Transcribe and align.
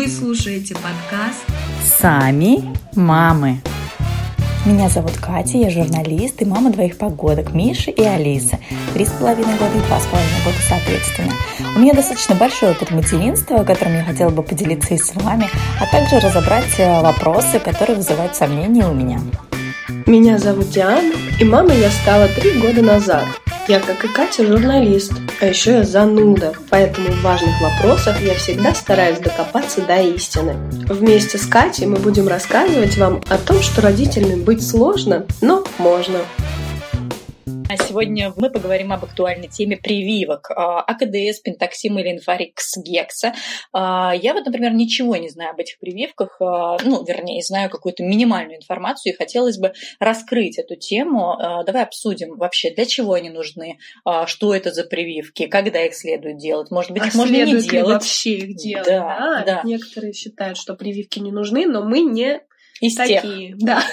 Вы 0.00 0.08
слушаете 0.08 0.74
подкаст 0.76 1.44
«Сами 2.00 2.64
мамы». 2.96 3.60
Меня 4.64 4.88
зовут 4.88 5.18
Катя, 5.18 5.58
я 5.58 5.68
журналист 5.68 6.40
и 6.40 6.46
мама 6.46 6.72
двоих 6.72 6.96
погодок, 6.96 7.52
Миши 7.52 7.90
и 7.90 8.02
Алисы. 8.02 8.58
Три 8.94 9.04
с 9.04 9.10
половиной 9.10 9.58
года 9.58 9.76
и 9.76 9.86
два 9.86 10.00
с 10.00 10.06
половиной 10.06 10.42
года 10.42 10.56
соответственно. 10.66 11.34
У 11.76 11.80
меня 11.80 11.92
достаточно 11.92 12.34
большой 12.34 12.70
опыт 12.70 12.92
материнства, 12.92 13.62
которым 13.62 13.96
я 13.96 14.04
хотела 14.04 14.30
бы 14.30 14.42
поделиться 14.42 14.94
и 14.94 14.96
с 14.96 15.14
вами, 15.16 15.50
а 15.78 15.86
также 15.92 16.18
разобрать 16.18 16.78
э, 16.78 17.02
вопросы, 17.02 17.58
которые 17.58 17.96
вызывают 17.96 18.34
сомнения 18.34 18.86
у 18.86 18.94
меня. 18.94 19.20
Меня 20.06 20.38
зовут 20.38 20.70
Диана, 20.70 21.12
и 21.38 21.44
мамой 21.44 21.78
я 21.78 21.90
стала 21.90 22.26
три 22.28 22.58
года 22.58 22.80
назад. 22.80 23.26
Я, 23.68 23.78
как 23.78 24.04
и 24.04 24.08
Катя, 24.08 24.46
журналист, 24.46 25.12
а 25.40 25.46
еще 25.46 25.72
я 25.72 25.84
зануда, 25.84 26.52
поэтому 26.70 27.08
в 27.08 27.22
важных 27.22 27.60
вопросах 27.60 28.20
я 28.20 28.34
всегда 28.34 28.74
стараюсь 28.74 29.18
докопаться 29.18 29.80
до 29.82 30.00
истины. 30.00 30.56
Вместе 30.88 31.38
с 31.38 31.46
Катей 31.46 31.86
мы 31.86 31.96
будем 31.96 32.26
рассказывать 32.26 32.96
вам 32.96 33.22
о 33.28 33.38
том, 33.38 33.60
что 33.62 33.82
родителями 33.82 34.42
быть 34.42 34.66
сложно, 34.66 35.26
но 35.40 35.64
можно. 35.78 36.18
А 37.70 37.76
сегодня 37.76 38.32
мы 38.36 38.50
поговорим 38.50 38.92
об 38.92 39.04
актуальной 39.04 39.46
теме 39.46 39.76
прививок. 39.76 40.50
А, 40.50 40.80
АКДС, 40.80 41.38
Пентаксим 41.38 42.00
или 42.00 42.10
Инфарикс 42.10 42.76
Гекса. 42.78 43.32
А, 43.72 44.12
я 44.12 44.34
вот, 44.34 44.44
например, 44.44 44.72
ничего 44.72 45.14
не 45.14 45.28
знаю 45.28 45.52
об 45.52 45.60
этих 45.60 45.78
прививках, 45.78 46.36
ну, 46.40 47.04
вернее, 47.04 47.40
знаю 47.44 47.70
какую-то 47.70 48.02
минимальную 48.02 48.56
информацию 48.56 49.12
и 49.12 49.16
хотелось 49.16 49.58
бы 49.58 49.72
раскрыть 50.00 50.58
эту 50.58 50.74
тему. 50.74 51.36
Давай 51.64 51.84
обсудим 51.84 52.36
вообще, 52.38 52.74
для 52.74 52.86
чего 52.86 53.12
они 53.12 53.30
нужны, 53.30 53.78
что 54.26 54.52
это 54.52 54.72
за 54.72 54.82
прививки, 54.82 55.46
когда 55.46 55.84
их 55.84 55.94
следует 55.94 56.38
делать. 56.38 56.72
Может 56.72 56.90
быть, 56.90 57.06
их 57.06 57.14
а 57.14 57.18
можно 57.18 57.36
не 57.36 57.60
делать. 57.60 57.94
вообще 57.94 58.30
их 58.32 58.56
делать, 58.56 58.88
да, 58.88 59.44
да? 59.44 59.44
да? 59.44 59.62
Некоторые 59.62 60.12
считают, 60.12 60.58
что 60.58 60.74
прививки 60.74 61.20
не 61.20 61.30
нужны, 61.30 61.66
но 61.66 61.84
мы 61.84 62.00
не 62.00 62.40
из 62.80 62.94
такие, 62.94 63.20
тех. 63.20 63.58
да. 63.58 63.82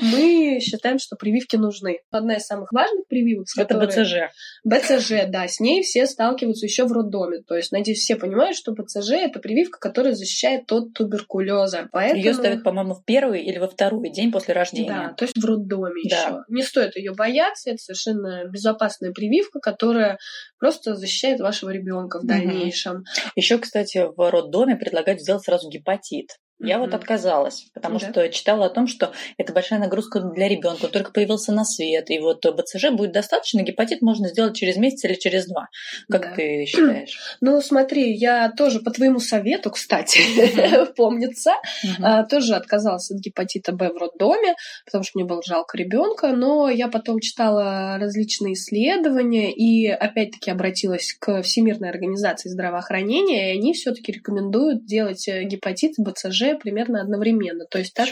Мы 0.00 0.60
считаем, 0.60 0.98
что 0.98 1.16
прививки 1.16 1.56
нужны. 1.56 1.98
Одна 2.10 2.36
из 2.36 2.46
самых 2.46 2.72
важных 2.72 3.06
прививок, 3.08 3.46
это 3.56 3.78
БЦЖ. 3.78 4.32
БЦЖ, 4.64 5.28
да, 5.28 5.48
с 5.48 5.60
ней 5.60 5.82
все 5.82 6.06
сталкиваются 6.06 6.66
еще 6.66 6.84
в 6.84 6.92
роддоме. 6.92 7.42
То 7.46 7.56
есть, 7.56 7.72
надеюсь, 7.72 7.98
все 7.98 8.16
понимают, 8.16 8.56
что 8.56 8.72
БЦЖ 8.72 9.12
это 9.12 9.40
прививка, 9.40 9.78
которая 9.80 10.14
защищает 10.14 10.70
от 10.72 10.92
туберкулеза. 10.94 11.88
Поэтому... 11.92 12.22
Ее 12.22 12.34
ставят, 12.34 12.62
по-моему, 12.62 12.94
в 12.94 13.04
первый 13.04 13.42
или 13.42 13.58
во 13.58 13.68
второй 13.68 14.10
день 14.10 14.30
после 14.30 14.54
рождения. 14.54 14.88
Да, 14.88 15.14
то 15.14 15.24
есть 15.24 15.36
в 15.36 15.44
роддоме 15.44 16.02
да. 16.08 16.16
еще. 16.16 16.44
Не 16.48 16.62
стоит 16.62 16.96
ее 16.96 17.12
бояться, 17.14 17.70
это 17.70 17.78
совершенно 17.78 18.44
безопасная 18.48 19.12
прививка, 19.12 19.58
которая 19.60 20.18
просто 20.58 20.94
защищает 20.94 21.40
вашего 21.40 21.70
ребенка 21.70 22.20
в 22.20 22.26
дальнейшем. 22.26 22.96
Угу. 22.96 23.04
Еще, 23.36 23.58
кстати, 23.58 24.06
в 24.16 24.30
роддоме 24.30 24.76
предлагают 24.76 25.20
сделать 25.20 25.44
сразу 25.44 25.68
гепатит. 25.68 26.28
Я 26.60 26.76
mm-hmm. 26.76 26.78
вот 26.80 26.94
отказалась, 26.94 27.66
потому 27.72 28.00
да. 28.00 28.10
что 28.10 28.28
читала 28.30 28.66
о 28.66 28.70
том, 28.70 28.88
что 28.88 29.12
это 29.36 29.52
большая 29.52 29.78
нагрузка 29.78 30.20
для 30.20 30.48
ребенка, 30.48 30.86
он 30.86 30.90
только 30.90 31.12
появился 31.12 31.52
на 31.52 31.64
свет, 31.64 32.10
и 32.10 32.18
вот 32.18 32.44
БЦЖ 32.44 32.90
будет 32.90 33.12
достаточно, 33.12 33.62
гепатит 33.62 34.02
можно 34.02 34.28
сделать 34.28 34.56
через 34.56 34.76
месяц 34.76 35.04
или 35.04 35.14
через 35.14 35.46
два. 35.46 35.68
Как 36.10 36.22
да. 36.22 36.34
ты 36.34 36.64
считаешь? 36.66 37.18
Ну, 37.40 37.60
смотри, 37.60 38.14
я 38.14 38.50
тоже 38.50 38.80
по 38.80 38.90
твоему 38.90 39.20
совету, 39.20 39.70
кстати, 39.70 40.18
mm-hmm. 40.18 40.94
помнится, 40.96 41.52
mm-hmm. 41.84 42.26
тоже 42.28 42.54
отказалась 42.54 43.10
от 43.10 43.18
гепатита 43.18 43.72
Б 43.72 43.90
в 43.92 43.96
роддоме, 43.96 44.54
потому 44.84 45.04
что 45.04 45.18
мне 45.18 45.24
было 45.24 45.42
жалко 45.42 45.76
ребенка, 45.76 46.32
но 46.32 46.68
я 46.68 46.88
потом 46.88 47.20
читала 47.20 47.96
различные 47.98 48.54
исследования 48.54 49.52
и 49.52 49.86
опять-таки 49.88 50.50
обратилась 50.50 51.14
к 51.18 51.42
Всемирной 51.42 51.90
организации 51.90 52.48
здравоохранения, 52.48 53.54
и 53.54 53.58
они 53.58 53.72
все-таки 53.72 54.12
рекомендуют 54.12 54.84
делать 54.84 55.26
э, 55.28 55.44
гепатит 55.44 55.92
БЦЖ 55.98 56.47
примерно 56.56 57.00
одновременно. 57.00 57.64
То 57.66 57.78
есть 57.78 57.94
так 57.94 58.08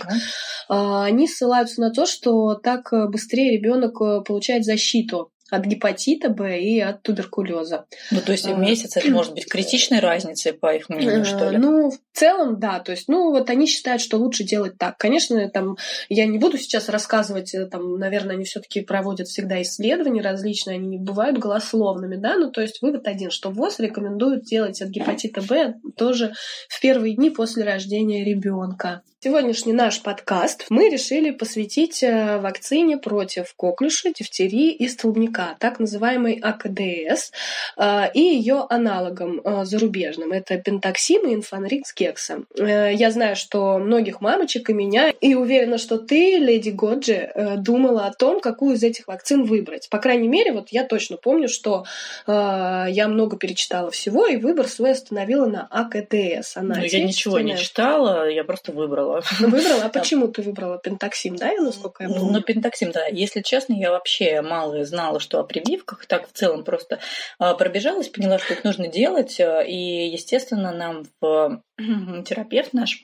а, 0.69 1.05
они 1.05 1.29
ссылаются 1.29 1.81
на 1.81 1.91
то, 1.91 2.07
что 2.07 2.55
так 2.55 2.93
э, 2.93 3.07
быстрее 3.09 3.53
ребенок 3.53 4.01
э, 4.01 4.21
получает 4.23 4.65
защиту 4.65 5.33
от 5.51 5.65
гепатита 5.65 6.29
Б 6.29 6.61
и 6.61 6.81
от 6.81 7.03
туберкулеза. 7.03 7.87
Ну, 8.11 8.21
то 8.21 8.33
есть 8.33 8.47
в 8.47 8.53
а, 8.53 8.57
месяц 8.57 8.97
это 8.97 9.11
может 9.11 9.35
быть 9.35 9.49
критичной 9.49 10.01
разницей, 10.01 10.53
по 10.53 10.75
их 10.75 10.89
мнению, 10.89 11.25
что 11.25 11.51
ли? 11.51 11.59
Ну, 11.59 11.91
в 11.91 11.99
целом, 12.13 12.59
да. 12.59 12.81
То 12.81 12.93
есть, 12.93 13.09
ну, 13.09 13.31
вот 13.31 13.49
они 13.49 13.67
считают, 13.67 14.03
что 14.03 14.17
лучше 14.17 14.43
делать 14.43 14.77
так. 14.79 14.99
Конечно, 14.99 15.49
там, 15.51 15.77
я 16.09 16.27
не 16.27 16.39
буду 16.39 16.59
сейчас 16.59 16.89
рассказывать, 16.89 17.55
э, 17.55 17.67
там, 17.67 17.99
наверное, 17.99 18.35
они 18.35 18.45
все 18.45 18.61
таки 18.61 18.81
проводят 18.81 19.29
всегда 19.29 19.63
исследования 19.63 20.21
различные, 20.21 20.77
они 20.77 20.99
бывают 20.99 21.39
голословными, 21.39 22.17
да, 22.17 22.37
ну, 22.37 22.51
то 22.51 22.61
есть 22.61 22.83
вывод 22.83 23.07
один, 23.07 23.31
что 23.31 23.51
ВОЗ 23.51 23.79
рекомендует 23.79 24.45
делать 24.45 24.83
от 24.83 24.89
гепатита 24.89 25.43
Б 25.43 25.75
тоже 25.97 26.33
в 26.69 26.81
первые 26.81 27.15
дни 27.15 27.31
после 27.31 27.65
рождения 27.65 28.25
ребенка. 28.25 29.03
Сегодняшний 29.27 29.73
наш 29.73 30.03
подкаст 30.03 30.67
мы 30.69 30.89
решили 30.89 31.33
посвятить 31.33 32.01
э, 32.05 32.39
вакцине 32.39 32.97
против 32.97 33.55
коклюша, 33.57 34.13
дифтерии 34.17 34.71
и 34.71 34.87
столбняка, 34.87 35.57
так 35.59 35.81
называемой 35.81 36.39
АКДС, 36.41 37.33
э, 37.77 38.13
и 38.15 38.21
ее 38.21 38.67
аналогом 38.71 39.41
э, 39.43 39.65
зарубежным. 39.65 40.31
Это 40.31 40.59
пентаксим 40.59 41.29
и 41.29 41.35
инфанрикс 41.35 41.93
гекса. 41.93 42.45
Я 42.57 43.11
знаю, 43.11 43.35
что 43.35 43.79
многих 43.79 44.21
мамочек 44.21 44.71
и 44.71 44.73
меня, 44.73 45.11
и 45.11 45.35
уверена, 45.35 45.79
что 45.79 45.99
ты, 45.99 46.39
леди 46.39 46.71
Годжи, 46.71 47.57
думала 47.57 48.07
о 48.07 48.13
том, 48.13 48.39
какую 48.41 48.77
из 48.77 48.85
этих 48.85 49.09
вакцин 49.09 49.43
выбрать. 49.43 49.89
По 49.91 49.99
крайней 49.99 50.29
мере, 50.29 50.53
вот 50.53 50.69
я 50.71 50.85
точно 50.85 51.17
помню, 51.17 51.49
что 51.49 51.85
я 52.29 53.09
много 53.09 53.37
перечитала 53.37 53.91
всего, 53.91 54.29
и 54.29 54.37
выбор 54.37 54.69
свой 54.69 54.93
остановила 54.93 55.47
на 55.47 55.67
АКДС. 55.69 56.57
Она 56.57 56.77
ну, 56.77 56.85
я 56.85 57.05
ничего 57.05 57.41
не 57.41 57.57
читала, 57.57 58.31
я 58.31 58.45
просто 58.45 58.71
выбрала 58.71 59.16
выбрала. 59.17 59.27
Ну, 59.41 59.49
выбрала? 59.49 59.85
А 59.85 59.89
почему 59.89 60.29
ты 60.29 60.43
выбрала 60.43 60.79
пентаксим, 60.79 61.37
да, 61.37 61.53
насколько 61.59 62.05
я 62.05 62.09
помню? 62.09 62.33
Ну, 62.33 62.41
пентаксим, 62.43 62.93
да. 62.93 63.07
Если 63.07 63.43
честно, 63.43 63.75
я 63.75 63.91
вообще 63.91 64.41
мало 64.43 64.85
знала, 64.85 65.21
что 65.21 65.41
о 65.41 65.45
прививках. 65.45 66.07
Так 66.07 66.29
в 66.29 66.33
целом 66.33 66.65
просто 66.65 67.01
а, 67.39 67.55
пробежалась, 67.55 68.09
поняла, 68.09 68.39
что 68.39 68.55
их 68.55 68.65
нужно 68.65 68.89
делать. 68.89 69.41
А, 69.41 69.63
и, 69.63 70.09
естественно, 70.09 70.73
нам 70.73 71.05
в 71.21 71.63
терапевт 72.25 72.73
наш 72.73 73.03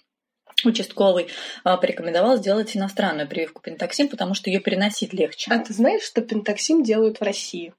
участковый 0.65 1.29
а, 1.65 1.77
порекомендовал 1.77 2.37
сделать 2.37 2.77
иностранную 2.77 3.29
прививку 3.29 3.63
пентаксим, 3.63 4.09
потому 4.09 4.35
что 4.35 4.51
ее 4.51 4.61
переносить 4.61 5.13
легче. 5.13 5.51
А 5.53 5.59
ты 5.59 5.73
знаешь, 5.73 6.03
что 6.03 6.23
пентаксим 6.23 6.83
делают 6.83 7.21
в 7.21 7.23
России? 7.23 7.75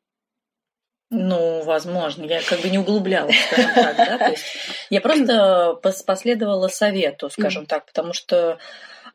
Ну, 1.13 1.61
возможно. 1.63 2.23
Я 2.25 2.41
как 2.41 2.61
бы 2.61 2.69
не 2.69 2.79
углублялась, 2.79 3.35
скажем 3.45 3.73
так, 3.75 3.97
да. 3.97 4.17
То 4.17 4.29
есть 4.31 4.43
я 4.89 4.99
просто 4.99 5.79
последовала 6.05 6.67
совету, 6.67 7.29
скажем 7.29 7.65
так, 7.65 7.85
потому 7.85 8.13
что 8.13 8.57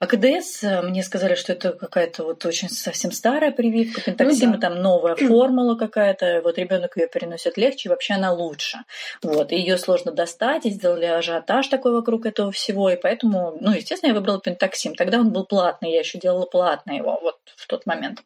АКДС, 0.00 0.62
э, 0.62 0.82
мне 0.82 1.03
сказали, 1.03 1.34
что 1.34 1.53
это 1.53 1.72
какая-то 1.72 2.22
вот 2.22 2.47
очень 2.47 2.69
совсем 2.69 3.10
старая 3.10 3.50
прививка, 3.50 4.00
пентаксима, 4.00 4.53
ну, 4.53 4.58
да. 4.58 4.69
там 4.69 4.81
новая 4.81 5.16
формула 5.16 5.75
какая-то, 5.75 6.41
вот 6.44 6.56
ребенок 6.56 6.97
ее 6.97 7.08
переносит 7.08 7.56
легче, 7.56 7.88
вообще 7.88 8.14
она 8.14 8.32
лучше. 8.32 8.78
Вот, 9.25 9.50
ее 9.50 9.76
сложно 9.76 10.12
достать, 10.12 10.66
и 10.66 10.70
сделали 10.70 11.06
ажиотаж 11.06 11.66
такой 11.66 11.92
вокруг 11.92 12.26
этого 12.26 12.53
всего, 12.53 12.91
и 12.91 12.97
поэтому, 12.97 13.56
ну, 13.60 13.72
естественно, 13.72 14.10
я 14.10 14.14
выбрала 14.14 14.41
пентаксим. 14.41 14.94
Тогда 14.94 15.19
он 15.19 15.32
был 15.32 15.44
платный, 15.44 15.91
я 15.91 15.98
еще 15.98 16.19
делала 16.19 16.47
платно 16.47 16.92
его 16.92 17.19
вот 17.20 17.38
в 17.56 17.66
тот 17.66 17.84
момент. 17.84 18.22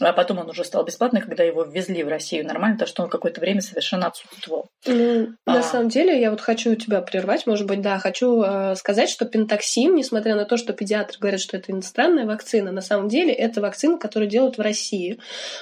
А 0.00 0.12
потом 0.12 0.38
он 0.38 0.48
уже 0.48 0.64
стал 0.64 0.84
бесплатный, 0.84 1.20
когда 1.20 1.44
его 1.44 1.64
ввезли 1.64 2.02
в 2.02 2.08
Россию 2.08 2.46
нормально, 2.46 2.78
то 2.78 2.86
что 2.86 3.02
он 3.02 3.10
какое-то 3.10 3.40
время 3.40 3.60
совершенно 3.60 4.06
отсутствовал. 4.06 4.68
Ну, 4.86 5.28
а... 5.46 5.54
На 5.54 5.62
самом 5.62 5.88
деле, 5.88 6.18
я 6.20 6.30
вот 6.30 6.40
хочу 6.40 6.74
тебя 6.74 7.02
прервать, 7.02 7.46
может 7.46 7.66
быть, 7.66 7.82
да, 7.82 7.98
хочу 7.98 8.42
э, 8.42 8.74
сказать, 8.76 9.10
что 9.10 9.26
пентаксим, 9.26 9.94
несмотря 9.94 10.34
на 10.36 10.44
то, 10.44 10.56
что 10.56 10.72
педиатры 10.72 11.18
говорят, 11.18 11.40
что 11.40 11.56
это 11.56 11.72
иностранная 11.72 12.26
вакцина, 12.26 12.72
на 12.72 12.80
самом 12.80 13.08
деле 13.08 13.32
это 13.32 13.60
вакцина, 13.60 13.98
которую 13.98 14.30
делают 14.30 14.56
в 14.58 14.60
России. 14.60 15.18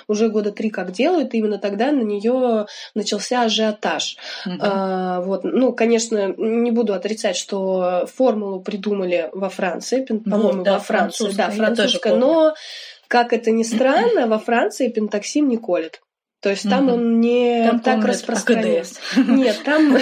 Уже 0.06 0.28
года 0.28 0.52
три 0.52 0.70
как 0.70 0.92
делают, 0.92 1.34
и 1.34 1.38
именно 1.38 1.58
тогда 1.58 1.90
на 1.90 2.02
нее 2.02 2.66
начался 2.94 3.42
ажиотаж. 3.42 4.16
Угу. 4.46 4.56
А, 4.60 5.20
вот, 5.20 5.44
ну, 5.44 5.72
конечно, 5.72 6.34
не 6.36 6.70
буду 6.70 6.94
отрицать, 6.94 7.36
что 7.36 8.06
формулу 8.06 8.60
придумали 8.60 9.30
во 9.32 9.48
Франции, 9.48 10.04
по-моему, 10.04 10.52
ну, 10.52 10.64
да, 10.64 10.74
во 10.74 10.80
Франции, 10.80 11.32
да, 11.32 11.50
французская, 11.50 12.14
но 12.14 12.54
как 13.08 13.32
это 13.32 13.50
ни 13.50 13.62
странно, 13.62 14.26
во 14.26 14.38
Франции 14.38 14.88
пентаксим 14.88 15.48
не 15.48 15.56
колет. 15.56 16.00
То 16.40 16.50
есть 16.50 16.68
там 16.68 16.88
он 16.88 17.20
не 17.20 17.66
там 17.66 17.80
так 17.80 18.04
распространен. 18.04 18.84
Нет, 19.16 19.60
там, 19.64 19.98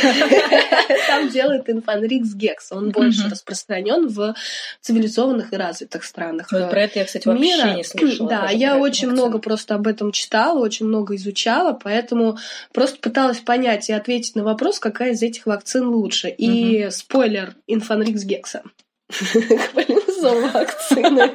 там 1.07 1.31
делает 1.31 1.71
инфанрикс 1.71 2.35
гекс. 2.35 2.73
Он 2.73 2.91
больше 2.91 3.31
распространен 3.31 4.09
в 4.09 4.35
цивилизованных 4.83 5.55
и 5.55 5.57
развитых 5.57 6.05
странах. 6.05 6.53
Вот 6.53 6.69
про 6.69 6.83
это 6.83 6.99
я, 6.99 7.07
кстати, 7.07 7.27
вообще 7.27 7.43
мира. 7.43 7.75
не 7.75 7.85
слышала. 7.85 8.29
Да, 8.29 8.51
я 8.51 8.77
очень 8.77 9.09
много 9.09 9.39
просто 9.39 9.77
об 9.77 9.87
этом 9.87 10.13
читала, 10.13 10.59
очень 10.59 10.85
много 10.85 11.17
изучала, 11.17 11.73
поэтому 11.73 12.37
просто 12.75 12.99
пыталась 12.99 13.39
понять 13.39 13.89
и 13.89 13.95
ответить 13.95 14.35
на 14.35 14.45
вопрос, 14.45 14.79
какая 14.79 15.13
из 15.13 15.23
этих 15.23 15.47
вакцин 15.47 15.89
лучше. 15.89 16.29
И 16.29 16.91
спойлер, 16.91 17.55
инфанрикс 17.67 18.25
гекса. 18.25 18.63
Блин, 20.21 20.51
вакцины. 20.51 21.35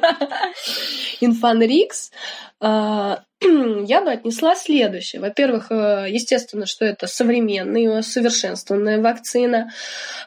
Инфанрикс 1.20 2.10
я 3.86 4.02
бы 4.02 4.10
отнесла 4.10 4.54
следующее. 4.54 5.20
Во-первых, 5.20 5.70
э, 5.70 6.06
естественно, 6.08 6.66
что 6.66 6.84
это 6.84 7.06
современная, 7.06 8.02
совершенствованная 8.02 9.00
вакцина. 9.00 9.70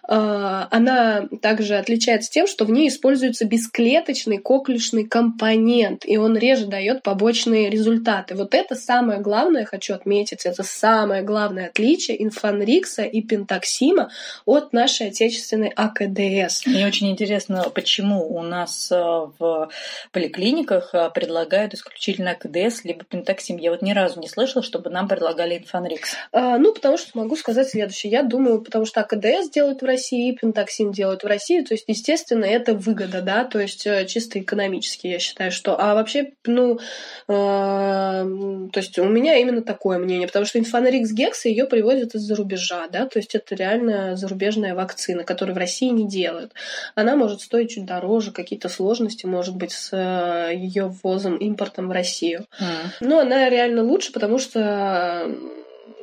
А, 0.08 0.68
она 0.72 1.28
также 1.42 1.76
отличается 1.76 2.32
тем, 2.32 2.48
что 2.48 2.66
в 2.66 2.72
ней 2.72 2.90
используется 2.90 3.46
бесклеточный 3.46 4.38
коклюшный 4.38 5.06
компонент, 5.06 6.04
и 6.06 6.18
он 6.18 6.38
реже 6.38 6.66
дает 6.66 7.04
побочные 7.04 7.70
результаты. 7.70 8.36
Вот 8.36 8.54
это 8.54 8.76
самое 8.76 9.20
главное, 9.20 9.66
хочу 9.66 9.94
отметить, 9.94 10.46
это 10.46 10.64
самое 10.64 11.22
главное 11.22 11.68
отличие 11.68 12.22
инфанрикса 12.24 13.04
и 13.04 13.22
пентаксима 13.22 14.10
от 14.46 14.74
нашей 14.74 15.08
отечественной 15.08 15.70
АКДС. 15.70 16.66
Мне 16.66 16.86
очень 16.86 17.12
интересно, 17.12 17.70
почему 17.74 18.28
у 18.28 18.42
нас 18.42 18.92
э, 18.92 18.96
в 18.96 19.70
поликлиниках 20.12 20.94
э, 20.94 21.10
предлагают 21.14 21.74
исключительно 21.74 22.25
АКДС 22.32 22.84
либо 22.84 23.04
пентаксим. 23.04 23.58
Я 23.58 23.72
вот 23.72 23.82
ни 23.82 23.92
разу 23.92 24.20
не 24.20 24.28
слышала, 24.28 24.64
чтобы 24.64 24.90
нам 24.90 25.08
предлагали 25.08 25.58
инфанрикс. 25.58 26.16
А, 26.32 26.58
ну, 26.58 26.74
потому 26.74 26.98
что 26.98 27.18
могу 27.18 27.36
сказать 27.36 27.70
следующее. 27.70 28.12
Я 28.12 28.24
думаю, 28.24 28.62
потому 28.62 28.86
что 28.86 29.02
АКДС 29.02 29.50
делают 29.52 29.82
в 29.82 29.86
России, 29.86 30.32
пентаксим 30.32 30.92
делают 30.92 31.24
в 31.24 31.28
России, 31.28 31.62
то 31.62 31.74
есть, 31.74 31.86
естественно, 31.88 32.46
это 32.46 32.74
выгода, 32.74 33.22
да, 33.22 33.44
то 33.44 33.60
есть 33.60 33.86
э, 33.86 34.06
чисто 34.06 34.40
экономически, 34.40 35.08
я 35.08 35.20
считаю, 35.20 35.52
что... 35.52 35.80
А 35.80 35.94
вообще, 35.96 36.34
ну, 36.46 36.76
э, 36.76 36.80
то 37.28 38.80
есть 38.80 38.98
у 39.00 39.06
меня 39.06 39.38
именно 39.38 39.62
такое 39.62 39.98
мнение, 39.98 40.28
потому 40.28 40.46
что 40.46 40.60
инфанрикс 40.60 41.12
гекса 41.12 41.50
ее 41.50 41.66
привозят 41.66 42.16
из-за 42.16 42.36
рубежа, 42.36 42.88
да, 42.90 43.06
то 43.08 43.20
есть 43.20 43.36
это 43.36 43.56
реально 43.56 44.16
зарубежная 44.16 44.76
вакцина, 44.76 45.24
которую 45.24 45.56
в 45.56 45.60
России 45.60 45.90
не 45.90 46.08
делают. 46.08 46.54
Она 46.96 47.16
может 47.16 47.42
стоить 47.42 47.72
чуть 47.72 47.86
дороже, 47.86 48.32
какие-то 48.32 48.70
сложности, 48.70 49.26
может 49.26 49.56
быть, 49.56 49.72
с 49.72 49.90
э, 49.92 50.56
ее 50.56 50.88
ввозом, 50.88 51.38
импортом 51.38 51.88
в 51.88 51.92
Россию. 51.92 52.15
Mm. 52.22 52.66
Но 53.02 53.20
она 53.20 53.50
реально 53.50 53.84
лучше, 53.84 54.12
потому 54.12 54.38
что 54.38 55.30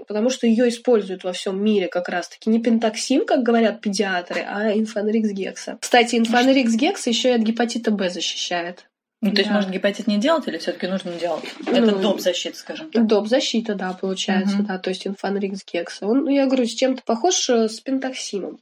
потому 0.09 0.31
что 0.31 0.47
ее 0.47 0.69
используют 0.69 1.25
во 1.25 1.32
всем 1.32 1.62
мире 1.62 1.88
как 1.88 2.09
раз-таки 2.09 2.50
не 2.50 2.61
пентаксим, 2.61 3.25
как 3.25 3.43
говорят 3.43 3.81
педиатры, 3.81 4.44
а 4.47 4.73
инфанрикс 4.73 5.31
гекса. 5.31 5.79
Кстати, 5.81 6.17
инфанрикс 6.17 6.75
гекса 6.75 7.09
еще 7.09 7.31
и 7.31 7.32
от 7.32 7.41
гепатита 7.41 7.91
Б 7.91 8.11
защищает. 8.11 8.87
Ну, 9.23 9.31
то 9.31 9.38
есть, 9.38 9.50
да. 9.50 9.55
может, 9.55 9.70
гепатит 9.70 10.09
не 10.09 10.19
делать 10.19 10.49
или 10.49 10.59
все-таки 10.59 10.88
нужно 10.88 11.12
делать? 11.12 11.44
Ну, 11.64 11.73
Это 11.73 11.97
доп. 11.97 12.20
защита, 12.20 12.59
скажем 12.59 12.91
так. 12.91 13.06
Доп. 13.06 13.29
защита, 13.29 13.76
да, 13.76 13.93
получается, 13.93 14.56
угу. 14.56 14.64
да, 14.67 14.79
то 14.79 14.91
есть 14.91 15.06
инфанрикс 15.06 15.64
гекса. 15.64 16.09
Он, 16.09 16.25
ну, 16.25 16.31
я 16.31 16.47
говорю, 16.47 16.67
с 16.67 16.75
чем-то 16.75 17.03
похож 17.05 17.49
э, 17.49 17.69
с 17.69 17.79
пентаксимом. 17.79 18.59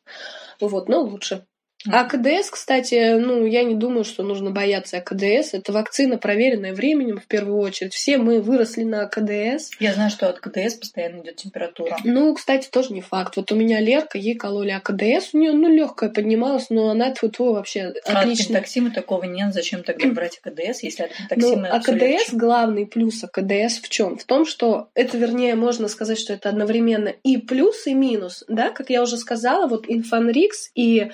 Вот, 0.60 0.90
но 0.90 1.00
лучше. 1.00 1.46
А 1.88 2.04
КДС, 2.04 2.50
кстати, 2.50 3.16
ну, 3.18 3.46
я 3.46 3.64
не 3.64 3.74
думаю, 3.74 4.04
что 4.04 4.22
нужно 4.22 4.50
бояться 4.50 4.98
АКДС. 4.98 5.54
Это 5.54 5.72
вакцина, 5.72 6.18
проверенная 6.18 6.74
временем 6.74 7.18
в 7.18 7.26
первую 7.26 7.58
очередь. 7.58 7.94
Все 7.94 8.18
мы 8.18 8.42
выросли 8.42 8.84
на 8.84 9.06
КДС. 9.06 9.70
Я 9.80 9.94
знаю, 9.94 10.10
что 10.10 10.28
от 10.28 10.40
КДС 10.40 10.74
постоянно 10.74 11.20
идет 11.22 11.36
температура. 11.36 11.96
Ну, 12.04 12.34
кстати, 12.34 12.68
тоже 12.68 12.92
не 12.92 13.00
факт. 13.00 13.36
Вот 13.36 13.50
у 13.50 13.56
меня 13.56 13.80
Лерка, 13.80 14.18
ей 14.18 14.34
кололи 14.34 14.70
АКДС, 14.70 15.30
у 15.32 15.38
нее, 15.38 15.52
ну, 15.52 15.72
легкая 15.72 16.10
поднималась, 16.10 16.68
но 16.68 16.90
она 16.90 17.12
тьфу 17.12 17.28
-тьфу, 17.28 17.52
вообще 17.52 17.94
а 18.04 18.20
отлично. 18.20 18.44
от 18.44 18.48
пентоксима 18.48 18.90
такого 18.90 19.24
нет. 19.24 19.54
Зачем 19.54 19.82
тогда 19.82 20.08
брать 20.12 20.40
АКДС, 20.44 20.82
если 20.82 21.04
от 21.04 21.16
пентоксима 21.16 21.68
ну, 21.68 21.74
АКДС, 21.74 21.90
легче? 21.92 22.36
главный 22.36 22.86
плюс 22.86 23.24
АКДС 23.24 23.80
в 23.80 23.88
чем? 23.88 24.18
В 24.18 24.24
том, 24.24 24.44
что 24.44 24.88
это, 24.94 25.16
вернее, 25.16 25.54
можно 25.54 25.88
сказать, 25.88 26.18
что 26.18 26.34
это 26.34 26.50
одновременно 26.50 27.08
и 27.08 27.38
плюс, 27.38 27.86
и 27.86 27.94
минус, 27.94 28.44
да, 28.48 28.70
как 28.70 28.90
я 28.90 29.02
уже 29.02 29.16
сказала, 29.16 29.66
вот 29.66 29.86
инфанрикс 29.88 30.70
и 30.74 31.10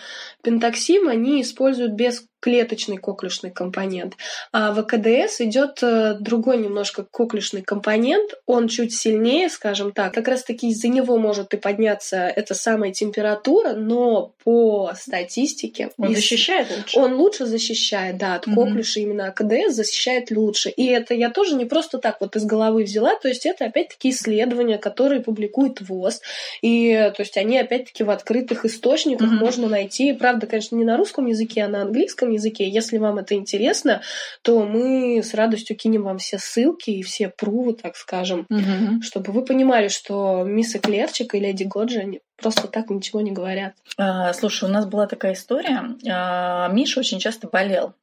пентоксим, 0.56 1.08
они 1.08 1.42
используют 1.42 1.92
без 1.92 2.26
клеточный 2.46 2.98
коклюшный 2.98 3.50
компонент. 3.50 4.14
А 4.52 4.72
в 4.72 4.78
АКДС 4.78 5.40
идет 5.40 5.82
э, 5.82 6.14
другой 6.20 6.58
немножко 6.58 7.02
коклюшный 7.02 7.62
компонент, 7.62 8.34
он 8.46 8.68
чуть 8.68 8.94
сильнее, 8.94 9.48
скажем 9.48 9.90
так. 9.90 10.14
Как 10.14 10.28
раз 10.28 10.44
таки 10.44 10.68
из-за 10.68 10.86
него 10.86 11.18
может 11.18 11.54
и 11.54 11.56
подняться 11.56 12.18
эта 12.18 12.54
самая 12.54 12.92
температура, 12.92 13.72
но 13.72 14.32
по 14.44 14.92
статистике... 14.94 15.90
Он 15.98 16.12
из... 16.12 16.18
защищает 16.18 16.68
лучше? 16.70 17.00
Он 17.00 17.14
лучше 17.14 17.46
защищает, 17.46 18.16
да, 18.16 18.36
от 18.36 18.46
угу. 18.46 18.64
именно 18.94 19.26
АКДС 19.26 19.74
защищает 19.74 20.30
лучше. 20.30 20.70
И 20.70 20.86
это 20.86 21.14
я 21.14 21.30
тоже 21.30 21.56
не 21.56 21.64
просто 21.64 21.98
так 21.98 22.20
вот 22.20 22.36
из 22.36 22.44
головы 22.44 22.84
взяла, 22.84 23.16
то 23.16 23.26
есть 23.26 23.44
это 23.44 23.64
опять-таки 23.64 24.10
исследования, 24.10 24.78
которые 24.78 25.20
публикует 25.20 25.80
ВОЗ, 25.80 26.20
и 26.62 27.10
то 27.16 27.22
есть 27.22 27.36
они 27.36 27.58
опять-таки 27.58 28.04
в 28.04 28.10
открытых 28.10 28.64
источниках 28.64 29.32
угу. 29.32 29.36
можно 29.36 29.68
найти, 29.68 30.12
правда, 30.12 30.46
конечно, 30.46 30.76
не 30.76 30.84
на 30.84 30.96
русском 30.96 31.26
языке, 31.26 31.64
а 31.64 31.68
на 31.68 31.82
английском 31.82 32.35
языке. 32.36 32.68
Если 32.68 32.98
вам 32.98 33.18
это 33.18 33.34
интересно, 33.34 34.02
то 34.42 34.64
мы 34.64 35.22
с 35.22 35.34
радостью 35.34 35.76
кинем 35.76 36.04
вам 36.04 36.18
все 36.18 36.38
ссылки 36.38 36.90
и 36.90 37.02
все 37.02 37.28
прувы, 37.28 37.74
так 37.74 37.96
скажем, 37.96 38.46
угу. 38.48 39.02
чтобы 39.02 39.32
вы 39.32 39.44
понимали, 39.44 39.88
что 39.88 40.44
мисс 40.44 40.74
Эклерчик 40.74 41.34
и 41.34 41.40
леди 41.40 41.64
Годжи 41.64 42.20
просто 42.36 42.68
так 42.68 42.90
ничего 42.90 43.20
не 43.20 43.32
говорят. 43.32 43.74
А, 43.98 44.32
слушай, 44.32 44.68
у 44.68 44.72
нас 44.72 44.86
была 44.86 45.06
такая 45.06 45.32
история. 45.32 45.96
А, 46.08 46.68
Миша 46.68 47.00
очень 47.00 47.18
часто 47.18 47.48
болел. 47.48 47.94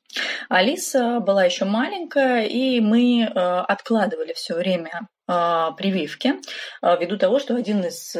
Алиса 0.50 1.20
была 1.20 1.44
еще 1.46 1.66
маленькая, 1.66 2.44
и 2.44 2.80
мы 2.80 3.26
а, 3.26 3.62
откладывали 3.66 4.34
все 4.34 4.56
время 4.56 5.08
а, 5.28 5.72
прививки 5.72 6.36
а, 6.82 6.96
ввиду 6.96 7.18
того, 7.18 7.40
что 7.40 7.56
один 7.56 7.82
из 7.82 8.12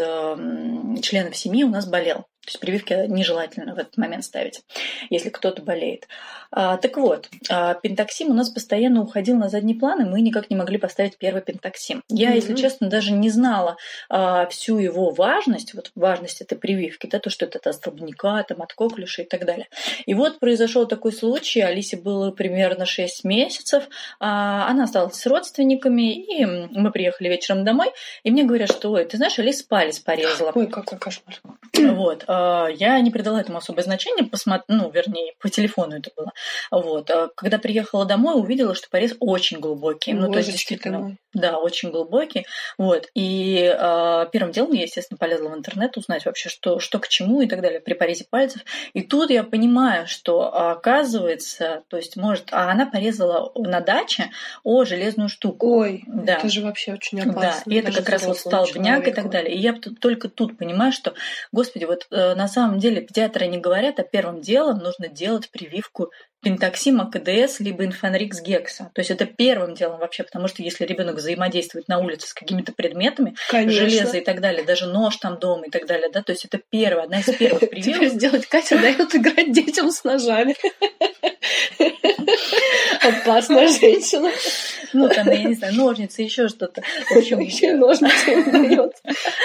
членов 1.02 1.36
семьи 1.36 1.64
у 1.64 1.70
нас 1.70 1.88
болел. 1.88 2.26
То 2.46 2.50
есть 2.50 2.60
прививки 2.60 3.08
нежелательно 3.08 3.74
в 3.74 3.78
этот 3.78 3.98
момент 3.98 4.26
ставить, 4.26 4.62
если 5.10 5.30
кто-то 5.30 5.62
болеет. 5.62 6.08
А, 6.52 6.76
так 6.76 6.98
вот, 6.98 7.30
а, 7.50 7.74
пентаксим 7.76 8.30
у 8.32 8.34
нас 8.34 8.50
постоянно 8.50 9.02
уходил 9.02 9.38
на 9.38 9.48
задний 9.48 9.74
план, 9.74 10.02
и 10.02 10.10
мы 10.10 10.20
никак 10.20 10.50
не 10.50 10.58
могли 10.58 10.78
поставить 10.78 11.18
первый 11.18 11.42
пентаксим. 11.42 12.04
Я, 12.10 12.32
mm-hmm. 12.32 12.36
если 12.36 12.56
честно, 12.56 12.90
даже 12.90 13.14
не 13.14 13.30
знала 13.30 13.78
а, 14.10 14.46
всю 14.48 14.78
его 14.78 15.12
важность, 15.12 15.74
вот 15.74 15.92
важность 15.96 16.42
этой 16.42 16.58
прививки, 16.58 17.08
да, 17.08 17.20
то, 17.20 17.30
что 17.30 17.46
это 17.46 17.58
от 17.58 17.76
столбняка, 17.76 18.44
там, 18.44 18.62
от 18.62 18.74
коклюша 18.74 19.22
и 19.22 19.26
так 19.26 19.46
далее. 19.46 19.68
И 20.06 20.14
вот 20.14 20.40
произошел 20.40 20.86
такой 20.86 21.14
случай, 21.14 21.62
Алисе 21.62 21.96
было 21.96 22.32
примерно 22.32 22.86
6 22.86 23.24
месяцев, 23.24 23.86
а, 24.20 24.68
она 24.68 24.84
осталась 24.84 25.16
с 25.16 25.26
родственниками, 25.26 26.14
и 26.14 26.46
мы 26.46 26.92
приехали 26.92 27.30
вечером 27.30 27.64
домой, 27.64 27.92
и 28.24 28.32
мне 28.32 28.44
говорят, 28.44 28.70
что, 28.70 28.92
ой, 28.92 29.06
ты 29.06 29.16
знаешь, 29.16 29.40
Алиса 29.40 29.66
палец 29.68 30.00
порезала. 30.00 30.52
Ой, 30.54 30.68
какой 30.68 31.00
кошмар. 31.00 31.42
Вот. 31.74 32.26
А, 32.34 32.68
я 32.68 33.00
не 33.00 33.12
придала 33.12 33.40
этому 33.40 33.60
особое 33.60 33.84
значение, 33.84 34.26
посмотр... 34.26 34.64
ну, 34.68 34.90
вернее, 34.90 35.34
по 35.40 35.50
телефону 35.50 35.98
это 35.98 36.10
было. 36.16 36.34
Вот. 36.72 37.10
А 37.12 37.30
когда 37.36 37.58
приехала 37.60 38.06
домой, 38.06 38.40
увидела, 38.40 38.74
что 38.74 38.90
порез 38.90 39.16
очень 39.20 39.60
глубокий. 39.60 40.14
ну, 40.14 40.32
то 40.32 40.40
есть, 40.40 40.52
действительно, 40.52 41.18
да, 41.34 41.58
очень 41.58 41.92
глубокий. 41.92 42.46
Вот. 42.78 43.08
И 43.14 43.58
э, 43.58 44.28
первым 44.32 44.52
делом 44.52 44.74
я, 44.74 44.84
естественно, 44.84 45.18
полезла 45.18 45.50
в 45.50 45.56
интернет 45.56 45.98
узнать 45.98 46.26
вообще, 46.26 46.50
что, 46.50 46.80
что 46.80 47.00
к 47.00 47.08
чему 47.08 47.42
и 47.42 47.48
так 47.48 47.62
далее 47.62 47.80
при 47.80 47.94
порезе 47.94 48.26
пальцев. 48.30 48.64
И 48.94 49.02
тут 49.02 49.30
я 49.30 49.44
понимаю, 49.44 50.08
что 50.08 50.54
оказывается, 50.72 51.84
то 51.88 51.98
есть, 51.98 52.18
может, 52.18 52.50
а 52.52 52.72
она 52.72 52.86
порезала 52.86 53.52
на 53.56 53.82
даче 53.82 54.30
о 54.64 54.86
железную 54.86 55.30
штуку. 55.30 55.80
Ой, 55.80 56.04
да. 56.08 56.36
это 56.36 56.50
же 56.50 56.62
вообще 56.62 56.94
очень 56.94 57.22
опасно. 57.22 57.64
Да, 57.66 57.72
и 57.72 57.76
это 57.76 57.92
как 57.92 58.10
раз 58.10 58.26
вот 58.26 58.38
столбняк 58.38 59.08
и 59.08 59.12
так 59.12 59.30
далее. 59.30 59.56
И 59.56 59.60
я 59.60 59.74
только 59.74 60.30
тут 60.30 60.58
понимаю, 60.58 60.92
что, 60.92 61.14
господи, 61.52 61.86
вот 61.86 62.08
э, 62.12 62.23
на 62.36 62.48
самом 62.48 62.80
деле 62.80 63.02
педиатры 63.02 63.48
не 63.48 63.58
говорят, 63.58 64.00
а 64.00 64.04
первым 64.04 64.42
делом 64.42 64.80
нужно 64.80 65.08
делать 65.08 65.50
прививку 65.50 66.12
пентоксима 66.44 67.10
КДС 67.10 67.60
либо 67.60 67.86
инфанрикс 67.86 68.42
гекса. 68.42 68.92
То 68.94 69.00
есть 69.00 69.12
это 69.12 69.26
первым 69.26 69.76
делом 69.76 70.00
вообще, 70.00 70.24
потому 70.24 70.48
что 70.48 70.62
если 70.62 70.86
ребенок 70.86 71.16
взаимодействует 71.16 71.88
на 71.88 72.00
улице 72.00 72.28
с 72.28 72.34
какими-то 72.34 72.74
предметами, 72.74 73.36
Конечно. 73.50 73.90
железо 73.90 74.18
и 74.18 74.22
так 74.22 74.42
далее, 74.42 74.64
даже 74.64 74.86
нож 74.88 75.16
там 75.18 75.40
дома 75.40 75.68
и 75.68 75.70
так 75.70 75.88
далее, 75.88 76.10
да, 76.12 76.22
то 76.22 76.34
есть 76.34 76.46
это 76.46 76.60
первое, 76.70 77.04
одна 77.04 77.20
из 77.20 77.26
первых 77.36 77.60
прививок. 77.70 77.96
Теперь 77.96 78.10
сделать 78.10 78.46
Катя 78.48 78.78
дает 78.78 79.16
играть 79.16 79.54
детям 79.54 79.90
с 79.90 80.04
ножами. 80.04 80.56
Опасная 83.04 83.68
женщина. 83.80 84.32
Ну, 84.94 85.10
там, 85.10 85.30
я 85.30 85.44
не 85.44 85.56
знаю, 85.56 85.76
ножницы, 85.76 86.22
еще 86.22 86.48
что-то. 86.48 86.82
В 87.10 87.18
общем, 87.18 87.40
еще 87.40 87.74
ножницы 87.74 88.52
дает. 88.52 88.94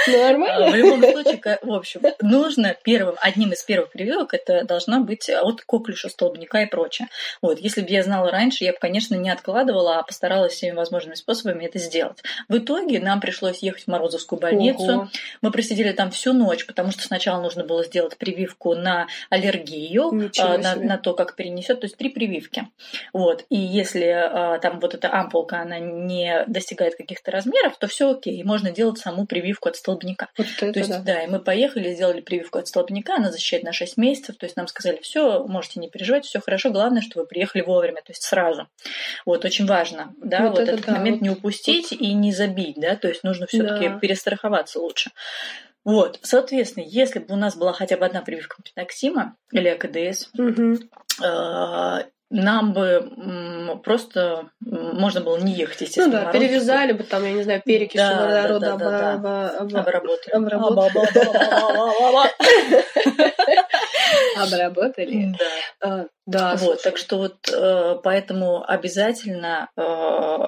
Нормально. 0.07 0.71
В 0.71 0.75
любом 0.75 1.03
случае, 1.03 1.59
в 1.63 1.73
общем, 1.73 2.03
нужно 2.21 2.77
первым, 2.83 3.17
одним 3.21 3.53
из 3.53 3.63
первых 3.63 3.91
прививок 3.91 4.35
это 4.35 4.65
должна 4.65 5.01
быть 5.01 5.29
от 5.31 5.63
коклюша, 5.63 6.09
столбняка 6.09 6.63
и 6.63 6.67
прочее. 6.67 7.09
Вот, 7.43 7.59
если 7.59 7.81
бы 7.81 7.91
я 7.91 8.03
знала 8.03 8.31
раньше, 8.31 8.65
я 8.65 8.73
бы, 8.73 8.79
конечно, 8.79 9.15
не 9.15 9.31
откладывала, 9.31 9.99
а 9.99 10.03
постаралась 10.03 10.53
всеми 10.53 10.75
возможными 10.77 11.15
способами 11.15 11.65
это 11.65 11.79
сделать. 11.79 12.23
В 12.49 12.59
итоге 12.59 13.01
нам 13.01 13.21
пришлось 13.21 13.59
ехать 13.59 13.85
в 13.85 13.89
Морозовскую 13.89 14.39
больницу. 14.39 14.83
Ого. 14.83 15.09
Мы 15.43 15.51
просидели 15.51 15.93
там 15.93 16.11
всю 16.11 16.33
ночь, 16.33 16.67
потому 16.67 16.91
что 16.91 17.03
сначала 17.03 17.41
нужно 17.41 17.65
было 17.65 17.85
сделать 17.85 18.17
прививку 18.17 18.75
на 18.75 19.09
аллергию, 19.31 20.31
а, 20.39 20.59
на, 20.59 20.77
на 20.77 20.99
то, 20.99 21.15
как 21.15 21.35
перенесет, 21.35 21.81
то 21.81 21.87
есть 21.87 21.97
три 21.97 22.11
прививки. 22.11 22.69
Вот. 23.13 23.45
И 23.51 23.57
если 23.57 24.05
а, 24.05 24.59
там 24.59 24.79
вот 24.79 24.95
эта 24.95 25.11
ампулка, 25.13 25.61
она 25.61 25.79
не 25.79 26.45
достигает 26.47 26.97
каких-то 26.97 27.31
размеров, 27.31 27.79
то 27.79 27.87
все 27.87 28.11
окей, 28.11 28.43
можно 28.45 28.71
делать 28.71 28.99
саму 28.99 29.27
прививку 29.27 29.71
от 29.71 29.77
столбняка. 29.77 30.29
Вот 30.37 30.47
то 30.59 30.67
есть, 30.67 30.91
да. 30.91 30.99
да. 31.01 31.23
и 31.23 31.27
мы 31.29 31.39
поехали, 31.41 31.95
сделали 31.95 32.21
прививку 32.21 32.59
от 32.59 32.69
столбняка, 32.69 33.17
она 33.17 33.31
защищает 33.33 33.65
на 33.65 33.73
6 33.73 33.97
месяцев, 33.97 34.37
то 34.37 34.45
есть 34.45 34.57
нам 34.57 34.67
сказали, 34.69 34.99
все, 35.01 35.45
можете 35.45 35.81
не 35.81 35.89
переживать, 35.89 36.27
все 36.27 36.41
хорошо, 36.41 36.71
главное, 36.71 37.01
что 37.01 37.21
вы 37.21 37.27
приехали 37.27 37.63
вовремя, 37.63 38.03
то 38.03 38.11
есть 38.11 38.23
сразу. 38.23 38.69
Вот, 39.25 39.45
очень 39.47 39.67
важно, 39.67 40.15
да, 40.23 40.43
Вот 40.43 40.51
вот, 40.51 40.61
это 40.61 40.73
этот 40.73 40.87
да, 40.87 40.93
момент 40.93 41.17
вот- 41.19 41.23
не 41.23 41.31
упустить 41.31 41.93
и 41.93 42.13
не 42.13 42.33
забить, 42.33 42.77
да, 42.77 42.97
то 42.97 43.09
есть 43.09 43.25
нужно 43.25 43.47
все-таки 43.47 43.89
Да. 43.89 43.99
перестраховаться 43.99 44.79
лучше. 44.79 45.11
Вот, 45.85 46.19
соответственно, 46.23 46.85
если 46.87 47.19
бы 47.19 47.33
у 47.33 47.37
нас 47.39 47.57
была 47.57 47.73
хотя 47.73 47.97
бы 47.97 48.05
одна 48.05 48.21
прививка 48.21 48.63
пентаксима 48.63 49.37
или 49.53 49.69
АКДС, 49.69 50.29
Мгм. 50.35 50.91
э, 51.25 51.99
нам 52.31 52.73
бы 52.75 53.11
просто 53.85 54.51
можно 54.63 55.21
было 55.23 55.39
не 55.39 55.53
ехать, 55.55 55.81
Ну 55.81 55.87
естественно. 55.87 56.11
да, 56.13 56.19
на 56.21 56.27
родину. 56.27 56.45
перевязали 56.47 56.93
бы 56.93 57.03
там, 57.05 57.25
я 57.25 57.33
не 57.33 57.43
знаю, 57.43 57.63
перекись 57.65 58.01
Да, 58.01 58.27
водорода 58.27 58.77
да, 58.77 58.77
да, 58.77 59.17
да, 59.17 59.59
Обработали. 59.81 60.35
Обработали. 64.43 65.35
Да. 65.81 65.89
А, 65.89 66.07
Да, 66.27 66.57
Вот, 66.57 66.83
так 66.83 66.99
что 66.99 67.17
вот 67.17 67.37
э, 67.51 67.97
поэтому 68.05 68.63
обязательно 68.69 69.71
э, 69.77 70.39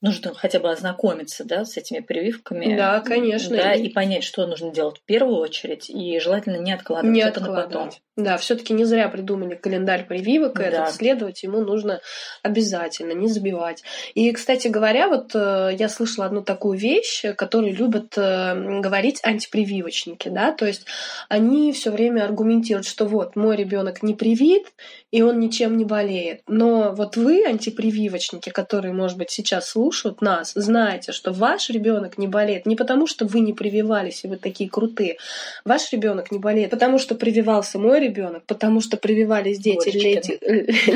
нужно 0.00 0.32
хотя 0.34 0.60
бы 0.60 0.70
ознакомиться, 0.70 1.44
да, 1.44 1.64
с 1.64 1.76
этими 1.76 1.98
прививками. 2.00 2.76
Да, 2.76 3.00
конечно. 3.00 3.56
Да, 3.56 3.72
И- 3.74 3.88
понять, 3.88 4.22
что 4.22 4.46
нужно 4.46 4.70
делать 4.70 4.98
в 5.00 5.04
первую 5.04 5.38
очередь, 5.38 5.90
и 5.90 6.20
желательно 6.20 6.56
не 6.58 6.72
откладывать 6.72 7.12
не 7.12 7.20
это 7.20 7.40
на 7.40 7.46
потом. 7.48 7.62
откладывать. 7.64 8.00
Да, 8.16 8.36
все-таки 8.36 8.72
не 8.74 8.84
зря 8.84 9.08
придумали 9.08 9.56
календарь 9.56 10.06
прививок, 10.06 10.60
и 10.60 10.62
Да. 10.62 10.68
этот 10.68 10.94
следовать 10.94 11.42
ему 11.42 11.62
нужно 11.62 12.00
обязательно, 12.44 13.10
не 13.12 13.26
забивать. 13.26 13.82
И, 14.14 14.30
кстати 14.30 14.68
говоря, 14.68 15.08
вот 15.08 15.32
э, 15.34 15.70
я 15.76 15.88
слышала 15.88 16.26
одну 16.26 16.42
такую 16.42 16.78
вещь, 16.78 17.24
которую 17.36 17.74
любят 17.74 18.12
говорить 18.14 19.18
антипрививочники, 19.24 20.28
да, 20.28 20.52
то 20.52 20.64
есть 20.66 20.86
они 21.28 21.72
все 21.72 21.90
время 21.90 22.24
аргументируют, 22.24 22.86
что 22.86 23.06
вот 23.06 23.33
мой 23.36 23.56
ребенок 23.56 24.02
не 24.02 24.14
привит, 24.14 24.72
и 25.14 25.22
он 25.22 25.38
ничем 25.38 25.76
не 25.76 25.84
болеет. 25.84 26.40
Но 26.48 26.92
вот 26.92 27.16
вы, 27.16 27.44
антипрививочники, 27.46 28.50
которые, 28.50 28.92
может 28.92 29.16
быть, 29.16 29.30
сейчас 29.30 29.68
слушают 29.68 30.20
нас, 30.20 30.50
знаете, 30.56 31.12
что 31.12 31.30
ваш 31.30 31.70
ребенок 31.70 32.18
не 32.18 32.26
болеет 32.26 32.66
не 32.66 32.74
потому, 32.74 33.06
что 33.06 33.24
вы 33.24 33.38
не 33.38 33.52
прививались, 33.52 34.24
и 34.24 34.26
вы 34.26 34.38
такие 34.38 34.68
крутые. 34.68 35.18
Ваш 35.64 35.92
ребенок 35.92 36.32
не 36.32 36.40
болеет, 36.40 36.70
потому 36.70 36.98
что 36.98 37.14
прививался 37.14 37.78
мой 37.78 38.00
ребенок, 38.00 38.42
потому 38.48 38.80
что 38.80 38.96
прививались 38.96 39.60
дети 39.60 39.90
леди... 39.90 40.40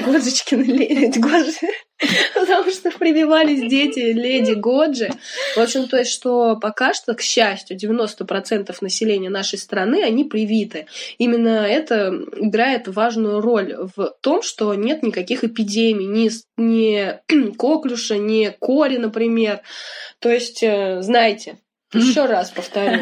Годжичкины 0.04 0.64
леди... 0.64 1.18
Годжи. 1.20 1.68
Потому 2.34 2.70
что 2.70 2.90
прививались 2.90 3.68
дети 3.68 4.00
леди 4.00 4.52
Годжи. 4.52 5.10
В 5.56 5.58
общем, 5.58 5.88
то 5.88 5.96
есть, 5.96 6.10
что 6.12 6.56
пока 6.56 6.94
что, 6.94 7.14
к 7.14 7.20
счастью, 7.20 7.76
90% 7.76 8.74
населения 8.80 9.30
нашей 9.30 9.58
страны, 9.58 10.02
они 10.02 10.24
привиты. 10.24 10.86
Именно 11.18 11.66
это 11.66 12.12
играет 12.36 12.88
важную 12.88 13.40
роль 13.40 13.76
в 13.96 14.07
том, 14.10 14.42
что 14.42 14.74
нет 14.74 15.02
никаких 15.02 15.44
эпидемий, 15.44 16.06
ни, 16.06 16.30
ни 16.56 17.52
коклюша, 17.56 18.18
ни 18.18 18.54
кори, 18.58 18.96
например. 18.96 19.60
То 20.18 20.30
есть, 20.30 20.62
э, 20.62 21.02
знаете, 21.02 21.58
еще 21.94 22.26
раз 22.26 22.50
повторю, 22.50 23.00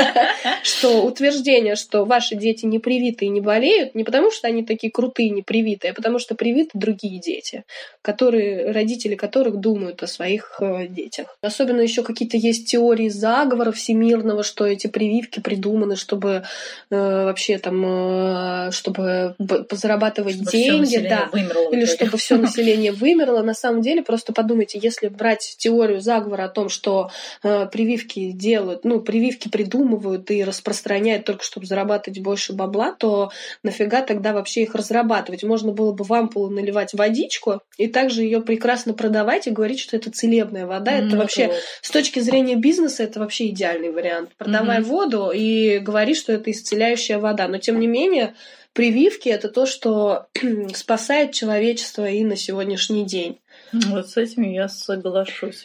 что 0.62 1.04
утверждение, 1.04 1.74
что 1.76 2.06
ваши 2.06 2.34
дети 2.34 2.64
не 2.64 2.78
привиты 2.78 3.26
и 3.26 3.28
не 3.28 3.42
болеют, 3.42 3.94
не 3.94 4.04
потому 4.04 4.30
что 4.30 4.48
они 4.48 4.64
такие 4.64 4.90
крутые 4.90 5.28
не 5.28 5.42
привитые, 5.42 5.90
а 5.90 5.94
потому 5.94 6.18
что 6.18 6.34
привиты 6.34 6.70
другие 6.72 7.20
дети, 7.20 7.64
которые, 8.00 8.70
родители 8.70 9.16
которых 9.16 9.56
думают 9.56 10.02
о 10.02 10.06
своих 10.06 10.56
э, 10.60 10.86
детях. 10.86 11.36
Особенно 11.42 11.82
еще 11.82 12.02
какие-то 12.02 12.38
есть 12.38 12.70
теории 12.70 13.10
заговора 13.10 13.70
всемирного, 13.70 14.42
что 14.42 14.66
эти 14.66 14.86
прививки 14.86 15.40
придуманы, 15.40 15.96
чтобы 15.96 16.44
э, 16.90 17.24
вообще 17.24 17.58
там, 17.58 17.84
э, 17.84 18.70
чтобы 18.70 19.34
зарабатывать 19.70 20.36
Чтобы 20.36 20.50
деньги, 20.52 20.96
да, 21.06 21.28
вымерло 21.30 21.70
или 21.70 21.84
чтобы 21.84 22.16
все 22.16 22.38
население 22.38 22.92
вымерло. 22.92 23.42
На 23.42 23.54
самом 23.54 23.82
деле, 23.82 24.02
просто 24.02 24.32
подумайте, 24.32 24.78
если 24.82 25.08
брать 25.08 25.56
теорию 25.58 26.00
заговора 26.00 26.44
о 26.44 26.48
том, 26.48 26.70
что 26.70 27.10
э, 27.42 27.66
прививки 27.70 28.05
делают, 28.14 28.84
ну, 28.84 29.00
прививки 29.00 29.48
придумывают 29.48 30.30
и 30.30 30.42
распространяют 30.44 31.24
только 31.24 31.44
чтобы 31.44 31.66
зарабатывать 31.66 32.20
больше 32.20 32.52
бабла, 32.52 32.92
то 32.92 33.30
нафига 33.62 34.02
тогда 34.02 34.32
вообще 34.32 34.62
их 34.62 34.74
разрабатывать? 34.74 35.42
Можно 35.44 35.72
было 35.72 35.92
бы 35.92 36.04
в 36.04 36.12
ампулу 36.12 36.50
наливать 36.50 36.94
водичку 36.94 37.60
и 37.76 37.88
также 37.88 38.22
ее 38.22 38.40
прекрасно 38.40 38.94
продавать 38.94 39.46
и 39.46 39.50
говорить, 39.50 39.80
что 39.80 39.96
это 39.96 40.10
целебная 40.10 40.66
вода. 40.66 40.92
Это 40.92 41.06
Ну, 41.08 41.18
вообще 41.18 41.48
вот. 41.48 41.56
с 41.82 41.90
точки 41.90 42.20
зрения 42.20 42.56
бизнеса 42.56 43.02
это 43.02 43.20
вообще 43.20 43.48
идеальный 43.48 43.90
вариант. 43.90 44.30
Продавай 44.38 44.80
Мгм. 44.80 44.88
воду 44.88 45.30
и 45.34 45.78
говори, 45.78 46.14
что 46.14 46.32
это 46.32 46.50
исцеляющая 46.50 47.18
вода. 47.18 47.48
Но 47.48 47.58
тем 47.58 47.78
не 47.80 47.86
менее, 47.86 48.34
прививки 48.72 49.28
это 49.28 49.48
то, 49.48 49.66
что 49.66 50.26
спасает 50.74 51.32
человечество 51.32 52.08
и 52.08 52.24
на 52.24 52.36
сегодняшний 52.36 53.04
день. 53.04 53.38
Вот 53.72 54.08
с 54.08 54.16
этим 54.16 54.42
я 54.42 54.68
соглашусь. 54.68 55.64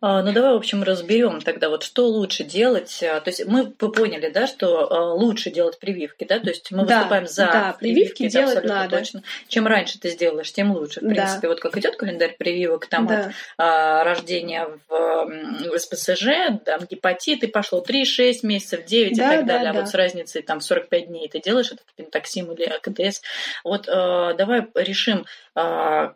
А, 0.00 0.22
ну 0.22 0.32
давай, 0.32 0.52
в 0.52 0.56
общем, 0.56 0.82
разберем 0.82 1.40
тогда, 1.40 1.68
вот 1.68 1.82
что 1.82 2.06
лучше 2.06 2.44
делать. 2.44 3.02
А, 3.02 3.20
То 3.20 3.30
есть 3.30 3.44
мы 3.46 3.72
вы 3.78 3.92
поняли, 3.92 4.30
да, 4.30 4.46
что 4.46 4.90
а, 4.90 5.12
лучше 5.14 5.50
делать 5.50 5.78
прививки, 5.78 6.24
да? 6.24 6.38
То 6.38 6.48
есть 6.50 6.70
мы 6.70 6.86
Да, 6.86 6.98
выступаем 6.98 7.26
за 7.26 7.46
да, 7.46 7.76
прививки 7.78 8.22
это 8.24 8.32
делать 8.32 8.56
абсолютно 8.58 8.74
надо. 8.82 8.98
точно. 8.98 9.22
Чем 9.48 9.66
раньше 9.66 9.98
ты 9.98 10.10
сделаешь, 10.10 10.50
тем 10.52 10.72
лучше. 10.72 11.00
В 11.00 11.02
Да. 11.02 11.08
принципе, 11.10 11.48
вот 11.48 11.60
как 11.60 11.76
идет 11.76 11.96
календарь 11.96 12.36
прививок, 12.38 12.86
там 12.86 13.04
от 13.08 13.10
Да. 13.10 13.32
а, 13.58 14.04
рождения 14.04 14.66
в, 14.88 15.26
в 15.70 15.78
СПСЖ, 15.78 16.26
там 16.64 16.80
гепатит, 16.88 17.42
и 17.42 17.46
пошло 17.46 17.80
3, 17.80 18.04
6 18.04 18.42
месяцев, 18.44 18.84
9 18.86 19.16
Да, 19.18 19.34
и 19.34 19.36
так 19.38 19.46
да, 19.46 19.52
далее. 19.54 19.70
А 19.70 19.72
да. 19.74 19.80
вот 19.80 19.88
с 19.90 19.94
разницей 19.94 20.42
там 20.42 20.60
45 20.60 21.08
дней 21.08 21.28
ты 21.28 21.40
делаешь 21.40 21.72
этот 21.72 21.84
пентаксим 21.96 22.50
или 22.52 22.62
АКДС. 22.64 23.20
Вот 23.64 23.86
а, 23.88 24.34
давай 24.34 24.66
решим, 24.76 25.26
а, 25.54 26.14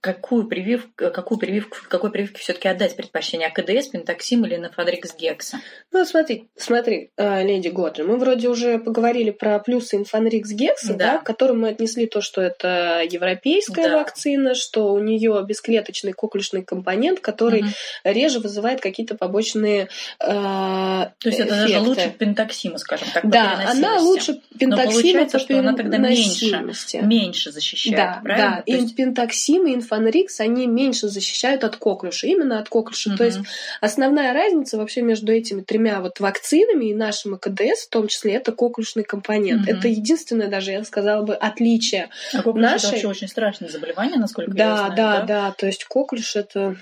какую 0.00 0.46
прививку, 0.46 0.90
какую 0.96 1.38
прививку, 1.38 1.76
какой 1.88 2.10
прививке 2.12 2.38
все-таки 2.40 2.68
отдать 2.68 2.94
предпочтение 2.96 3.48
АКДС, 3.48 3.88
пентаксим 3.88 4.44
или 4.46 4.56
нафадрикс 4.56 5.16
гекса? 5.16 5.58
Ну, 5.90 6.04
смотри, 6.04 6.48
смотри, 6.56 7.10
э, 7.16 7.42
леди 7.44 7.68
Годжи, 7.68 8.04
мы 8.04 8.16
вроде 8.16 8.48
уже 8.48 8.78
поговорили 8.78 9.30
про 9.30 9.58
плюсы 9.58 9.96
инфанрикс 9.96 10.50
гекса, 10.50 10.94
да. 10.94 11.10
Да. 11.14 11.18
к 11.18 11.24
которым 11.24 11.60
мы 11.62 11.68
отнесли 11.70 12.06
то, 12.06 12.20
что 12.20 12.40
это 12.40 13.02
европейская 13.10 13.88
Да. 13.88 13.96
вакцина, 13.98 14.54
что 14.54 14.92
у 14.92 14.98
нее 15.00 15.44
бесклеточный 15.46 16.12
коклюшный 16.12 16.62
компонент, 16.62 17.18
который 17.20 17.62
Мгм. 17.62 17.70
реже 18.04 18.38
вызывает 18.38 18.80
какие-то 18.80 19.16
побочные 19.16 19.88
э, 20.20 20.26
То 20.28 21.10
есть 21.24 21.40
это 21.40 21.50
даже 21.50 21.66
эффекты. 21.66 21.88
лучше 21.88 22.10
пентаксима, 22.16 22.78
скажем 22.78 23.08
так, 23.12 23.28
Да, 23.28 23.60
она 23.66 23.98
лучше 23.98 24.40
пентаксима 24.58 24.92
получается, 24.92 25.38
по 25.38 25.44
что 25.44 25.58
она 25.58 25.74
тогда 25.74 25.98
меньше. 25.98 26.62
Меньше 27.02 27.50
защищает, 27.50 27.96
Да, 27.96 28.20
правильно? 28.22 28.50
да. 28.56 28.62
И 28.66 28.72
есть- 28.80 28.94
пентаксим 28.94 29.66
и 29.66 29.79
инфанрикс, 29.80 30.40
они 30.40 30.66
меньше 30.66 31.08
защищают 31.08 31.64
от 31.64 31.76
коклюша, 31.76 32.26
именно 32.26 32.58
от 32.58 32.68
коклюша. 32.68 33.10
То 33.10 33.24
Мгм. 33.24 33.24
есть 33.24 33.38
основная 33.80 34.32
разница 34.32 34.76
вообще 34.78 35.02
между 35.02 35.32
этими 35.32 35.62
тремя 35.62 36.00
вот 36.00 36.20
вакцинами 36.20 36.86
и 36.90 36.94
нашим 36.94 37.34
АКДС, 37.34 37.86
в 37.86 37.88
том 37.90 38.08
числе, 38.08 38.34
это 38.34 38.52
коклюшный 38.52 39.04
компонент. 39.04 39.62
Мгм. 39.62 39.76
Это 39.78 39.88
единственное 39.88 40.48
даже, 40.48 40.70
я 40.72 40.84
сказала 40.84 41.22
бы, 41.22 41.34
отличие. 41.34 42.08
А 42.32 42.42
коклюш 42.42 42.62
наши- 42.62 42.86
это 42.86 42.92
вообще 42.92 43.08
очень 43.08 43.28
страшное 43.28 43.68
заболевание, 43.68 44.18
насколько 44.18 44.50
я 44.52 44.56
Да, 44.56 44.76
знаю. 44.76 44.96
да, 44.96 45.20
да. 45.22 45.54
То 45.58 45.66
есть 45.66 45.84
коклюш 45.84 46.36
это 46.36 46.76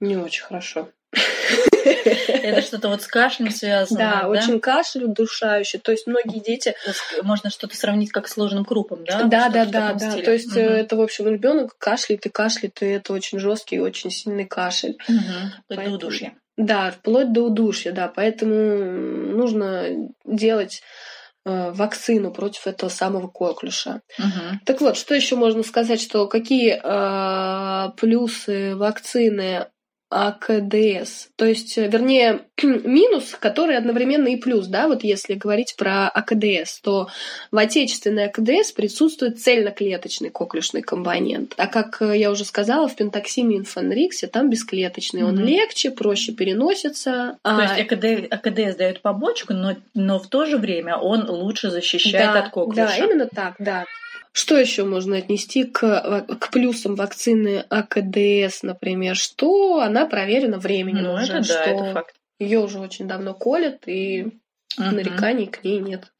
не 0.00 0.16
очень 0.16 0.42
хорошо. 0.44 0.88
Это 2.28 2.62
что-то 2.62 2.88
вот 2.88 3.02
с 3.02 3.06
кашлем 3.06 3.50
связано, 3.50 3.98
Да, 3.98 4.20
да? 4.22 4.28
очень 4.28 4.60
кашель 4.60 5.04
удушающий. 5.04 5.78
То 5.78 5.92
есть 5.92 6.06
многие 6.06 6.40
дети 6.40 6.74
Можно 7.22 7.50
что-то 7.50 7.76
сравнить 7.76 8.10
как 8.12 8.28
с 8.28 8.36
ложным 8.36 8.64
крупом, 8.64 9.04
да? 9.04 9.24
Да, 9.24 9.48
да, 9.48 9.64
да, 9.64 9.92
да. 9.94 10.10
стиле. 10.10 10.24
То 10.24 10.32
есть 10.32 10.56
э, 10.56 10.60
это, 10.60 10.96
в 10.96 11.00
общем, 11.00 11.28
ребенок 11.28 11.76
кашляет 11.78 12.26
и 12.26 12.28
кашляет, 12.30 12.82
и 12.82 12.86
это 12.86 13.12
очень 13.12 13.38
жесткий 13.38 13.76
и 13.76 13.80
очень 13.80 14.10
сильный 14.10 14.44
кашель. 14.46 14.96
До 15.68 15.76
Поэтому- 15.76 15.96
удушья. 15.96 16.34
Да, 16.56 16.92
вплоть 16.92 17.32
до 17.32 17.42
удушья, 17.42 17.90
да. 17.92 18.06
Поэтому 18.06 18.54
нужно 18.54 19.88
делать 20.24 20.82
э, 21.44 21.72
вакцину 21.72 22.30
против 22.32 22.66
этого 22.66 22.88
самого 22.88 23.26
коклюша. 23.28 24.00
Мгм. 24.18 24.60
Так 24.64 24.80
вот, 24.80 24.96
что 24.96 25.14
еще 25.14 25.34
можно 25.36 25.62
сказать, 25.64 26.00
что 26.00 26.26
какие 26.28 26.80
э, 26.82 27.90
плюсы 27.96 28.76
вакцины 28.76 29.66
АКДС, 30.14 31.30
то 31.34 31.44
есть, 31.44 31.76
э, 31.76 31.88
вернее, 31.88 32.42
минус, 32.62 33.36
который 33.40 33.76
одновременно 33.76 34.28
и 34.28 34.36
плюс, 34.36 34.68
да, 34.68 34.86
вот 34.86 35.02
если 35.02 35.34
говорить 35.34 35.74
про 35.76 36.08
АКДС, 36.08 36.80
то 36.80 37.08
в 37.50 37.56
отечественной 37.56 38.26
АКДС 38.26 38.70
присутствует 38.70 39.40
цельноклеточный 39.40 40.30
коклюшный 40.30 40.82
компонент, 40.82 41.54
а 41.56 41.66
как 41.66 42.00
э, 42.00 42.16
я 42.16 42.30
уже 42.30 42.44
сказала, 42.44 42.86
в 42.86 42.94
пентаксиме 42.94 43.56
и 43.56 43.58
инфанриксе 43.58 44.28
там 44.28 44.50
бесклеточный, 44.50 45.24
он 45.24 45.34
Мгм. 45.34 45.44
легче, 45.44 45.90
проще 45.90 46.32
переносится. 46.32 47.38
То 47.42 47.56
а- 47.56 47.76
есть 47.76 47.92
АКД, 47.92 48.32
АКДС 48.32 48.76
дает 48.76 49.00
побочку, 49.00 49.52
но, 49.52 49.74
но 49.94 50.20
в 50.20 50.28
то 50.28 50.46
же 50.46 50.58
время 50.58 50.96
он 50.96 51.28
лучше 51.28 51.70
защищает 51.70 52.32
да, 52.32 52.40
от 52.44 52.50
коклюша. 52.50 52.86
Да, 52.86 52.96
именно 52.96 53.26
так, 53.26 53.56
да. 53.58 53.84
Что 54.36 54.58
еще 54.58 54.82
можно 54.82 55.16
отнести 55.16 55.62
к, 55.62 56.26
к 56.40 56.50
плюсам 56.50 56.96
вакцины 56.96 57.64
АКДС, 57.70 58.64
например? 58.64 59.14
Что 59.14 59.78
она 59.78 60.06
проверена 60.06 60.58
временем 60.58 61.04
Ну, 61.04 61.14
уже, 61.14 61.34
это 61.34 61.34
да, 61.34 61.44
что 61.44 61.70
это 61.70 61.92
факт. 61.92 62.16
Ее 62.40 62.58
уже 62.58 62.80
очень 62.80 63.06
давно 63.06 63.34
колят, 63.34 63.86
и 63.86 64.26
нареканий 64.76 65.46
к 65.46 65.62
ней 65.62 65.78
нет. 65.78 66.12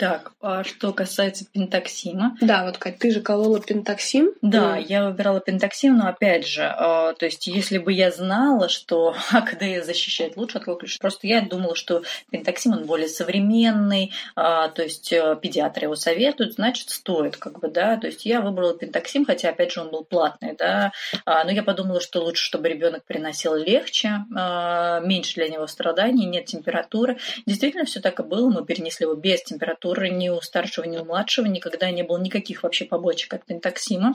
Так, 0.00 0.32
а 0.40 0.64
что 0.64 0.94
касается 0.94 1.44
пентаксима. 1.44 2.34
Да, 2.40 2.64
вот, 2.64 2.78
Кать, 2.78 2.98
ты 2.98 3.10
же 3.10 3.20
колола 3.20 3.60
пентаксим. 3.60 4.30
Да, 4.40 4.78
mm. 4.78 4.86
я 4.88 5.04
выбирала 5.04 5.40
пентаксим, 5.40 5.98
но 5.98 6.08
опять 6.08 6.46
же, 6.46 6.62
э, 6.62 7.12
то 7.18 7.26
есть 7.26 7.46
если 7.46 7.76
бы 7.76 7.92
я 7.92 8.10
знала, 8.10 8.70
что 8.70 9.14
АКД 9.30 9.84
защищает 9.84 10.38
лучше 10.38 10.56
от 10.56 10.64
коклюша, 10.64 10.98
просто 10.98 11.26
я 11.26 11.42
думала, 11.42 11.76
что 11.76 12.02
пентаксим, 12.30 12.72
он 12.72 12.86
более 12.86 13.08
современный, 13.08 14.14
э, 14.36 14.40
то 14.74 14.82
есть 14.82 15.12
э, 15.12 15.36
педиатры 15.42 15.84
его 15.84 15.96
советуют, 15.96 16.54
значит, 16.54 16.88
стоит, 16.88 17.36
как 17.36 17.60
бы, 17.60 17.68
да, 17.68 17.98
то 17.98 18.06
есть 18.06 18.24
я 18.24 18.40
выбрала 18.40 18.72
пентаксим, 18.72 19.26
хотя, 19.26 19.50
опять 19.50 19.70
же, 19.70 19.82
он 19.82 19.90
был 19.90 20.04
платный, 20.04 20.56
да, 20.56 20.92
э, 21.12 21.18
но 21.26 21.50
я 21.50 21.62
подумала, 21.62 22.00
что 22.00 22.22
лучше, 22.22 22.42
чтобы 22.42 22.70
ребенок 22.70 23.04
приносил 23.04 23.54
легче, 23.54 24.24
э, 24.34 25.00
меньше 25.04 25.34
для 25.34 25.50
него 25.50 25.66
страданий, 25.66 26.24
нет 26.24 26.46
температуры. 26.46 27.18
Действительно, 27.44 27.84
все 27.84 28.00
так 28.00 28.18
и 28.18 28.22
было, 28.22 28.48
мы 28.48 28.64
перенесли 28.64 29.04
его 29.04 29.14
без 29.14 29.42
температуры, 29.42 29.89
температуры 29.90 30.10
ни 30.10 30.28
у 30.28 30.40
старшего, 30.40 30.84
ни 30.84 30.98
у 30.98 31.04
младшего, 31.04 31.46
никогда 31.46 31.90
не 31.90 32.02
было 32.02 32.18
никаких 32.18 32.62
вообще 32.62 32.84
побочек 32.84 33.34
от 33.34 33.44
пентоксима. 33.44 34.14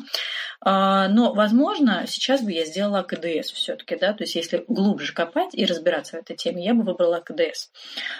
А, 0.61 1.07
но, 1.09 1.33
возможно, 1.33 2.05
сейчас 2.07 2.41
бы 2.41 2.51
я 2.51 2.65
сделала 2.65 3.03
КДС 3.03 3.51
все-таки, 3.51 3.95
да, 3.95 4.13
то 4.13 4.23
есть 4.23 4.35
если 4.35 4.63
глубже 4.67 5.13
копать 5.13 5.53
и 5.53 5.65
разбираться 5.65 6.17
в 6.17 6.19
этой 6.21 6.35
теме, 6.35 6.63
я 6.63 6.73
бы 6.73 6.83
выбрала 6.83 7.19
КДС. 7.19 7.69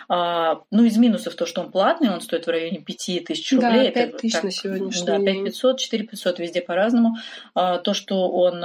А, 0.09 0.61
ну, 0.71 0.83
из 0.83 0.97
минусов 0.97 1.35
то, 1.35 1.45
что 1.45 1.61
он 1.61 1.71
платный, 1.71 2.09
он 2.09 2.21
стоит 2.21 2.45
в 2.45 2.49
районе 2.49 2.79
5 2.79 3.25
тысяч 3.25 3.51
рублей. 3.53 3.87
Да, 3.87 3.91
5 3.91 4.17
тысяч 4.17 4.41
на 4.41 4.51
сегодняшний 4.51 5.05
Да, 5.05 5.19
5 5.19 5.43
500, 5.45 5.79
4 5.79 6.03
500, 6.03 6.39
везде 6.39 6.61
по-разному. 6.61 7.15
А, 7.53 7.77
то, 7.77 7.93
что 7.93 8.29
он, 8.29 8.63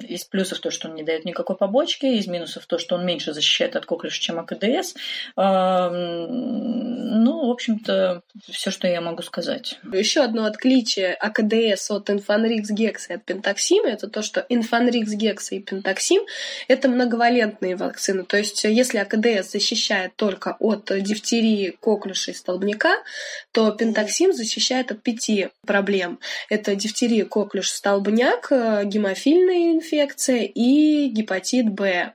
из 0.00 0.24
плюсов 0.24 0.60
то, 0.60 0.70
что 0.70 0.88
он 0.88 0.94
не 0.94 1.02
дает 1.02 1.24
никакой 1.24 1.56
побочки, 1.56 2.06
из 2.06 2.26
минусов 2.26 2.66
то, 2.66 2.78
что 2.78 2.94
он 2.94 3.04
меньше 3.04 3.32
защищает 3.32 3.76
от 3.76 3.86
коклюша, 3.86 4.20
чем 4.20 4.38
АКДС. 4.38 4.94
Ну, 5.36 7.46
в 7.46 7.50
общем-то, 7.50 8.19
все, 8.48 8.70
что 8.70 8.86
я 8.86 9.00
могу 9.00 9.22
сказать. 9.22 9.78
Еще 9.92 10.20
одно 10.20 10.44
отличие 10.44 11.14
АКДС 11.14 11.90
от 11.90 12.10
Инфанрикс 12.10 12.70
Гекса 12.70 13.12
и 13.12 13.16
от 13.16 13.24
Пентаксима 13.24 13.88
это 13.88 14.08
то, 14.08 14.22
что 14.22 14.44
Инфанрикс 14.48 15.12
Гекса 15.12 15.54
и 15.54 15.60
Пентаксим 15.60 16.22
это 16.68 16.88
многовалентные 16.88 17.76
вакцины. 17.76 18.24
То 18.24 18.36
есть, 18.36 18.64
если 18.64 18.98
АКДС 18.98 19.52
защищает 19.52 20.16
только 20.16 20.56
от 20.58 20.90
дифтерии, 21.02 21.76
коклюша 21.80 22.30
и 22.30 22.34
столбняка, 22.34 22.94
то 23.52 23.70
Пентаксим 23.72 24.32
защищает 24.32 24.92
от 24.92 25.02
пяти 25.02 25.48
проблем. 25.66 26.18
Это 26.48 26.74
дифтерия, 26.74 27.24
коклюш, 27.24 27.68
столбняк, 27.68 28.50
гемофильная 28.50 29.72
инфекция 29.72 30.42
и 30.42 31.08
гепатит 31.08 31.68
Б. 31.70 32.14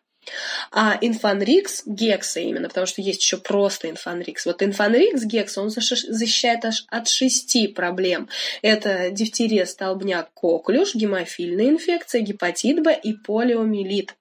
А 0.71 0.97
инфанрикс 0.99 1.83
гекса 1.85 2.39
именно, 2.39 2.67
потому 2.67 2.87
что 2.87 3.01
есть 3.01 3.21
еще 3.21 3.37
просто 3.37 3.89
инфанрикс. 3.89 4.45
Вот 4.45 4.61
инфанрикс 4.63 5.23
гекса, 5.23 5.61
он 5.61 5.69
защищает 5.69 6.65
аж 6.65 6.85
от 6.89 7.07
шести 7.07 7.67
проблем. 7.67 8.29
Это 8.61 9.09
дифтерия, 9.11 9.65
столбняк, 9.65 10.29
коклюш, 10.33 10.95
гемофильная 10.95 11.69
инфекция, 11.69 12.21
гепатит 12.21 12.83
Б 12.83 12.99
и 13.01 13.13
полиомиелит. 13.13 14.15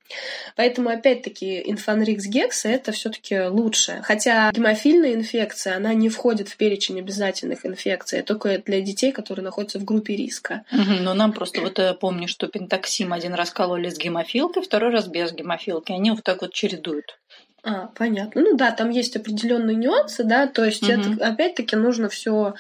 Поэтому, 0.56 0.90
опять-таки, 0.90 1.62
инфанрикс 1.64 2.26
гекса 2.26 2.68
это 2.68 2.92
все-таки 2.92 3.40
лучше. 3.42 4.00
Хотя 4.04 4.50
гемофильная 4.52 5.14
инфекция, 5.14 5.76
она 5.76 5.94
не 5.94 6.08
входит 6.08 6.48
в 6.48 6.56
перечень 6.56 6.98
обязательных 6.98 7.66
инфекций, 7.66 8.22
только 8.22 8.58
для 8.58 8.80
детей, 8.80 9.12
которые 9.12 9.44
находятся 9.44 9.78
в 9.78 9.84
группе 9.84 10.14
риска. 10.14 10.64
но 10.70 11.14
нам 11.14 11.32
просто 11.32 11.60
вот 11.60 11.78
я 11.78 11.94
помню, 11.94 12.28
что 12.28 12.46
пентаксим 12.46 13.12
один 13.12 13.34
раз 13.34 13.50
кололи 13.50 13.88
с 13.88 13.98
гемофилкой, 13.98 14.62
второй 14.62 14.90
раз 14.90 15.06
без 15.06 15.32
гемофилки. 15.32 15.92
Они 15.94 16.10
вот 16.10 16.22
так 16.24 16.42
вот 16.42 16.52
чередуют. 16.52 17.18
А, 17.62 17.88
понятно. 17.88 18.42
Ну 18.42 18.56
да, 18.56 18.72
там 18.72 18.90
есть 18.90 19.16
определенные 19.16 19.76
нюансы, 19.76 20.22
да, 20.22 20.46
то 20.46 20.64
есть 20.64 20.82
угу. 20.82 20.92
это 20.92 21.26
опять-таки 21.26 21.76
нужно 21.76 22.08
все 22.08 22.54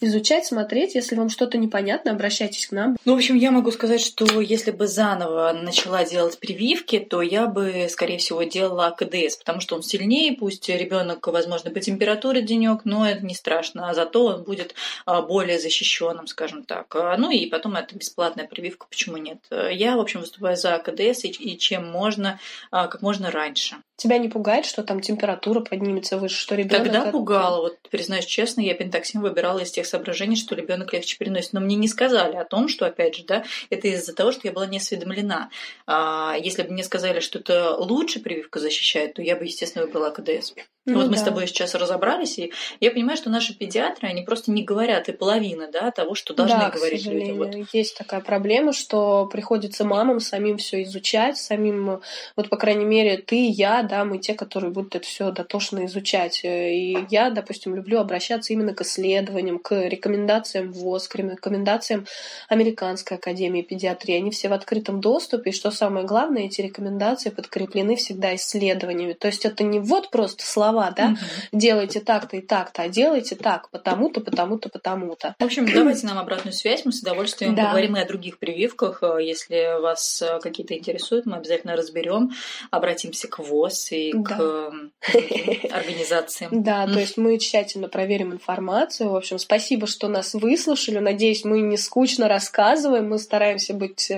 изучать, 0.00 0.46
смотреть. 0.46 0.94
Если 0.94 1.16
вам 1.16 1.28
что-то 1.28 1.58
непонятно, 1.58 2.12
обращайтесь 2.12 2.66
к 2.66 2.72
нам. 2.72 2.96
Ну, 3.04 3.14
в 3.14 3.16
общем, 3.16 3.36
я 3.36 3.50
могу 3.50 3.70
сказать, 3.70 4.00
что 4.00 4.40
если 4.40 4.70
бы 4.70 4.86
заново 4.86 5.52
начала 5.52 6.04
делать 6.04 6.38
прививки, 6.38 6.98
то 6.98 7.22
я 7.22 7.46
бы, 7.46 7.86
скорее 7.90 8.18
всего, 8.18 8.42
делала 8.42 8.94
КДС, 8.96 9.36
потому 9.36 9.60
что 9.60 9.76
он 9.76 9.82
сильнее, 9.82 10.36
пусть 10.36 10.68
ребенок, 10.68 11.26
возможно, 11.26 11.70
по 11.70 11.80
температуре 11.80 12.42
денек, 12.42 12.82
но 12.84 13.08
это 13.08 13.24
не 13.24 13.34
страшно, 13.34 13.90
а 13.90 13.94
зато 13.94 14.24
он 14.24 14.44
будет 14.44 14.74
а, 15.06 15.22
более 15.22 15.58
защищенным, 15.58 16.26
скажем 16.26 16.64
так. 16.64 16.94
А, 16.94 17.16
ну 17.16 17.30
и 17.30 17.46
потом 17.46 17.76
это 17.76 17.96
бесплатная 17.96 18.46
прививка, 18.46 18.86
почему 18.88 19.16
нет? 19.16 19.38
Я, 19.50 19.96
в 19.96 20.00
общем, 20.00 20.20
выступаю 20.20 20.56
за 20.56 20.78
КДС 20.78 21.24
и, 21.24 21.58
чем 21.58 21.88
можно, 21.90 22.38
а, 22.70 22.86
как 22.86 23.02
можно 23.02 23.30
раньше. 23.30 23.76
Тебя 23.98 24.18
не 24.18 24.28
пугает, 24.28 24.64
что 24.64 24.84
там 24.84 25.00
температура 25.00 25.58
поднимется 25.58 26.18
выше, 26.18 26.36
что 26.36 26.54
ребенок? 26.54 26.84
Тогда 26.84 27.10
пугало. 27.10 27.62
Вот 27.62 27.78
признаюсь 27.90 28.26
честно, 28.26 28.60
я 28.60 28.74
пентоксин 28.74 29.20
выбирала 29.20 29.58
из 29.58 29.72
тех 29.72 29.86
соображений, 29.86 30.36
что 30.36 30.54
ребенок 30.54 30.92
легче 30.92 31.18
переносит. 31.18 31.52
Но 31.52 31.58
мне 31.58 31.74
не 31.74 31.88
сказали 31.88 32.36
о 32.36 32.44
том, 32.44 32.68
что, 32.68 32.86
опять 32.86 33.16
же, 33.16 33.24
да, 33.24 33.42
это 33.70 33.88
из-за 33.88 34.14
того, 34.14 34.30
что 34.30 34.46
я 34.46 34.52
была 34.52 34.66
не 34.68 34.76
осведомлена. 34.76 35.50
А, 35.88 36.36
если 36.38 36.62
бы 36.62 36.70
мне 36.70 36.84
сказали, 36.84 37.18
что 37.18 37.40
это 37.40 37.74
лучше 37.76 38.20
прививка 38.20 38.60
защищает, 38.60 39.14
то 39.14 39.22
я 39.22 39.34
бы, 39.34 39.46
естественно, 39.46 39.84
выбрала 39.84 40.10
КДС. 40.10 40.52
Ну, 40.88 40.94
вот 40.94 41.04
да. 41.04 41.10
мы 41.10 41.16
с 41.16 41.22
тобой 41.22 41.46
сейчас 41.46 41.74
разобрались, 41.74 42.38
и 42.38 42.52
я 42.80 42.90
понимаю, 42.90 43.16
что 43.16 43.28
наши 43.28 43.54
педиатры, 43.54 44.08
они 44.08 44.22
просто 44.22 44.50
не 44.50 44.64
говорят 44.64 45.08
и 45.08 45.12
половины 45.12 45.70
да, 45.70 45.90
того, 45.90 46.14
что 46.14 46.34
должны 46.34 46.58
да, 46.58 46.70
говорить 46.70 47.04
людям. 47.04 47.36
Вот. 47.36 47.54
Есть 47.72 47.98
такая 47.98 48.20
проблема, 48.20 48.72
что 48.72 49.26
приходится 49.26 49.84
мамам 49.84 50.20
самим 50.20 50.56
все 50.56 50.82
изучать, 50.84 51.36
самим, 51.36 52.00
вот, 52.36 52.48
по 52.48 52.56
крайней 52.56 52.86
мере, 52.86 53.18
ты, 53.18 53.48
я, 53.48 53.82
да, 53.88 54.04
мы 54.04 54.18
те, 54.18 54.34
которые 54.34 54.70
будут 54.70 54.94
это 54.94 55.06
все 55.06 55.30
дотошно 55.30 55.86
изучать. 55.86 56.40
И 56.44 56.96
я, 57.10 57.30
допустим, 57.30 57.74
люблю 57.74 57.98
обращаться 57.98 58.52
именно 58.52 58.74
к 58.74 58.82
исследованиям, 58.82 59.58
к 59.58 59.88
рекомендациям 59.88 60.72
ВОЗ, 60.72 61.08
к 61.08 61.16
рекомендациям 61.16 62.06
Американской 62.48 63.16
академии 63.16 63.62
педиатрии. 63.62 64.16
Они 64.16 64.30
все 64.30 64.48
в 64.48 64.52
открытом 64.52 65.00
доступе, 65.00 65.50
и 65.50 65.54
что 65.54 65.70
самое 65.70 66.06
главное, 66.06 66.44
эти 66.44 66.60
рекомендации 66.60 67.30
подкреплены 67.30 67.96
всегда 67.96 68.34
исследованиями. 68.34 69.14
То 69.14 69.28
есть 69.28 69.44
это 69.44 69.64
не 69.64 69.80
вот 69.80 70.10
просто 70.10 70.44
слова 70.44 70.90
да, 70.90 71.16
делайте 71.52 72.00
так-то 72.00 72.36
и 72.36 72.40
так-то, 72.40 72.82
а 72.82 72.88
делайте 72.88 73.36
так, 73.36 73.70
потому-то, 73.70 74.20
потому-то, 74.20 74.68
потому-то. 74.68 75.34
В 75.38 75.44
общем, 75.44 75.66
давайте 75.72 76.06
нам 76.06 76.18
обратную 76.18 76.52
связь, 76.52 76.84
мы 76.84 76.92
с 76.92 77.00
удовольствием 77.00 77.54
да. 77.54 77.64
поговорим 77.64 77.96
и 77.96 78.00
о 78.00 78.06
других 78.06 78.38
прививках. 78.38 79.02
Если 79.20 79.80
вас 79.80 80.22
э, 80.22 80.40
какие-то 80.40 80.76
интересуют, 80.76 81.26
мы 81.26 81.36
обязательно 81.36 81.76
разберем, 81.76 82.32
обратимся 82.70 83.28
к 83.28 83.38
ВОЗ 83.38 83.77
и 83.90 84.12
да. 84.12 84.36
к 84.36 84.72
организациям. 85.72 86.62
Да, 86.62 86.86
то 86.86 86.98
есть 86.98 87.16
мы 87.16 87.38
тщательно 87.38 87.88
проверим 87.88 88.32
информацию. 88.32 89.10
В 89.10 89.16
общем, 89.16 89.38
спасибо, 89.38 89.86
что 89.86 90.08
нас 90.08 90.34
выслушали. 90.34 90.98
Надеюсь, 90.98 91.44
мы 91.44 91.60
не 91.60 91.76
скучно 91.76 92.28
рассказываем, 92.28 93.08
мы 93.08 93.18
стараемся 93.18 93.74
быть 93.74 94.10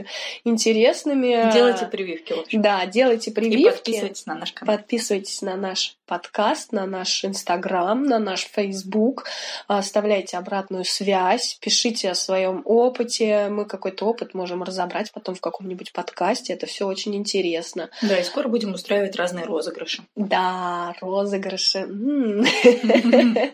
интересными. 0.44 1.53
Делайте 1.53 1.87
прививки, 1.87 2.33
в 2.33 2.40
общем. 2.40 2.62
Да, 2.62 2.87
делайте 2.87 3.31
прививки. 3.31 3.61
И 3.61 3.70
подписывайтесь 3.70 4.27
на 4.27 4.35
наш 4.35 4.53
канал. 4.53 4.77
Подписывайтесь 4.77 5.42
на 5.42 5.57
наш 5.57 5.96
подкаст 6.11 6.73
на 6.73 6.87
наш 6.87 7.25
Инстаграм, 7.25 8.03
на 8.03 8.18
наш 8.18 8.40
Фейсбук. 8.40 9.27
Оставляйте 9.68 10.38
обратную 10.38 10.85
связь, 10.85 11.57
пишите 11.61 12.11
о 12.11 12.16
своем 12.16 12.62
опыте. 12.64 13.46
Мы 13.49 13.64
какой-то 13.64 14.07
опыт 14.07 14.35
можем 14.35 14.64
разобрать 14.64 15.12
потом 15.12 15.37
в 15.37 15.40
каком-нибудь 15.40 15.92
подкасте. 15.92 16.53
Это 16.53 16.66
все 16.66 16.88
очень 16.88 17.14
интересно. 17.14 17.90
Да, 18.03 18.18
и 18.18 18.25
скоро 18.25 18.49
будем 18.49 18.75
устраивать 18.75 19.14
разные 19.14 19.44
розыгрыши. 19.44 20.03
Да, 20.16 20.96
розыгрыши. 21.01 21.87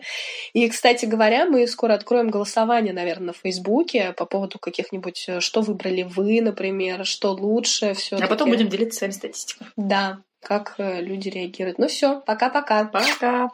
И, 0.53 0.67
кстати 0.67 1.05
говоря, 1.05 1.45
мы 1.45 1.67
скоро 1.67 1.93
откроем 1.93 2.29
голосование, 2.29 2.91
наверное, 2.91 3.27
на 3.27 3.33
Фейсбуке 3.33 4.13
по 4.17 4.25
поводу 4.25 4.57
каких-нибудь, 4.57 5.25
э, 5.27 5.41
что 5.41 5.61
выбрали 5.61 6.01
вы, 6.01 6.41
например, 6.41 7.05
что 7.05 7.33
лучше, 7.33 7.93
все. 7.93 8.15
А 8.15 8.25
потом 8.25 8.49
будем 8.49 8.67
делиться 8.67 8.97
своими 8.97 9.13
статистикой. 9.13 9.67
Да, 9.75 10.23
как 10.47 10.75
э, 10.77 11.01
люди 11.01 11.27
реагируют. 11.27 11.77
Ну 11.77 11.89
все, 11.89 12.21
пока-пока. 12.21 12.85
Пока. 12.85 13.49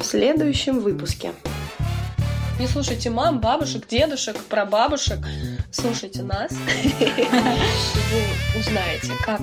В 0.00 0.02
следующем 0.02 0.80
выпуске. 0.80 1.32
Не 2.58 2.66
слушайте 2.66 3.10
мам, 3.10 3.40
бабушек, 3.40 3.86
дедушек, 3.86 4.36
прабабушек. 4.46 5.20
Слушайте 5.70 6.24
нас. 6.24 6.50
Вы 6.50 8.58
узнаете, 8.58 9.12
как 9.24 9.42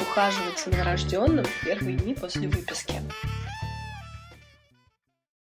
ухаживать 0.00 0.58
за 0.64 0.70
новорожденным 0.70 1.44
в 1.44 1.64
первые 1.64 1.98
дни 1.98 2.14
после 2.14 2.48
выписки. 2.48 3.02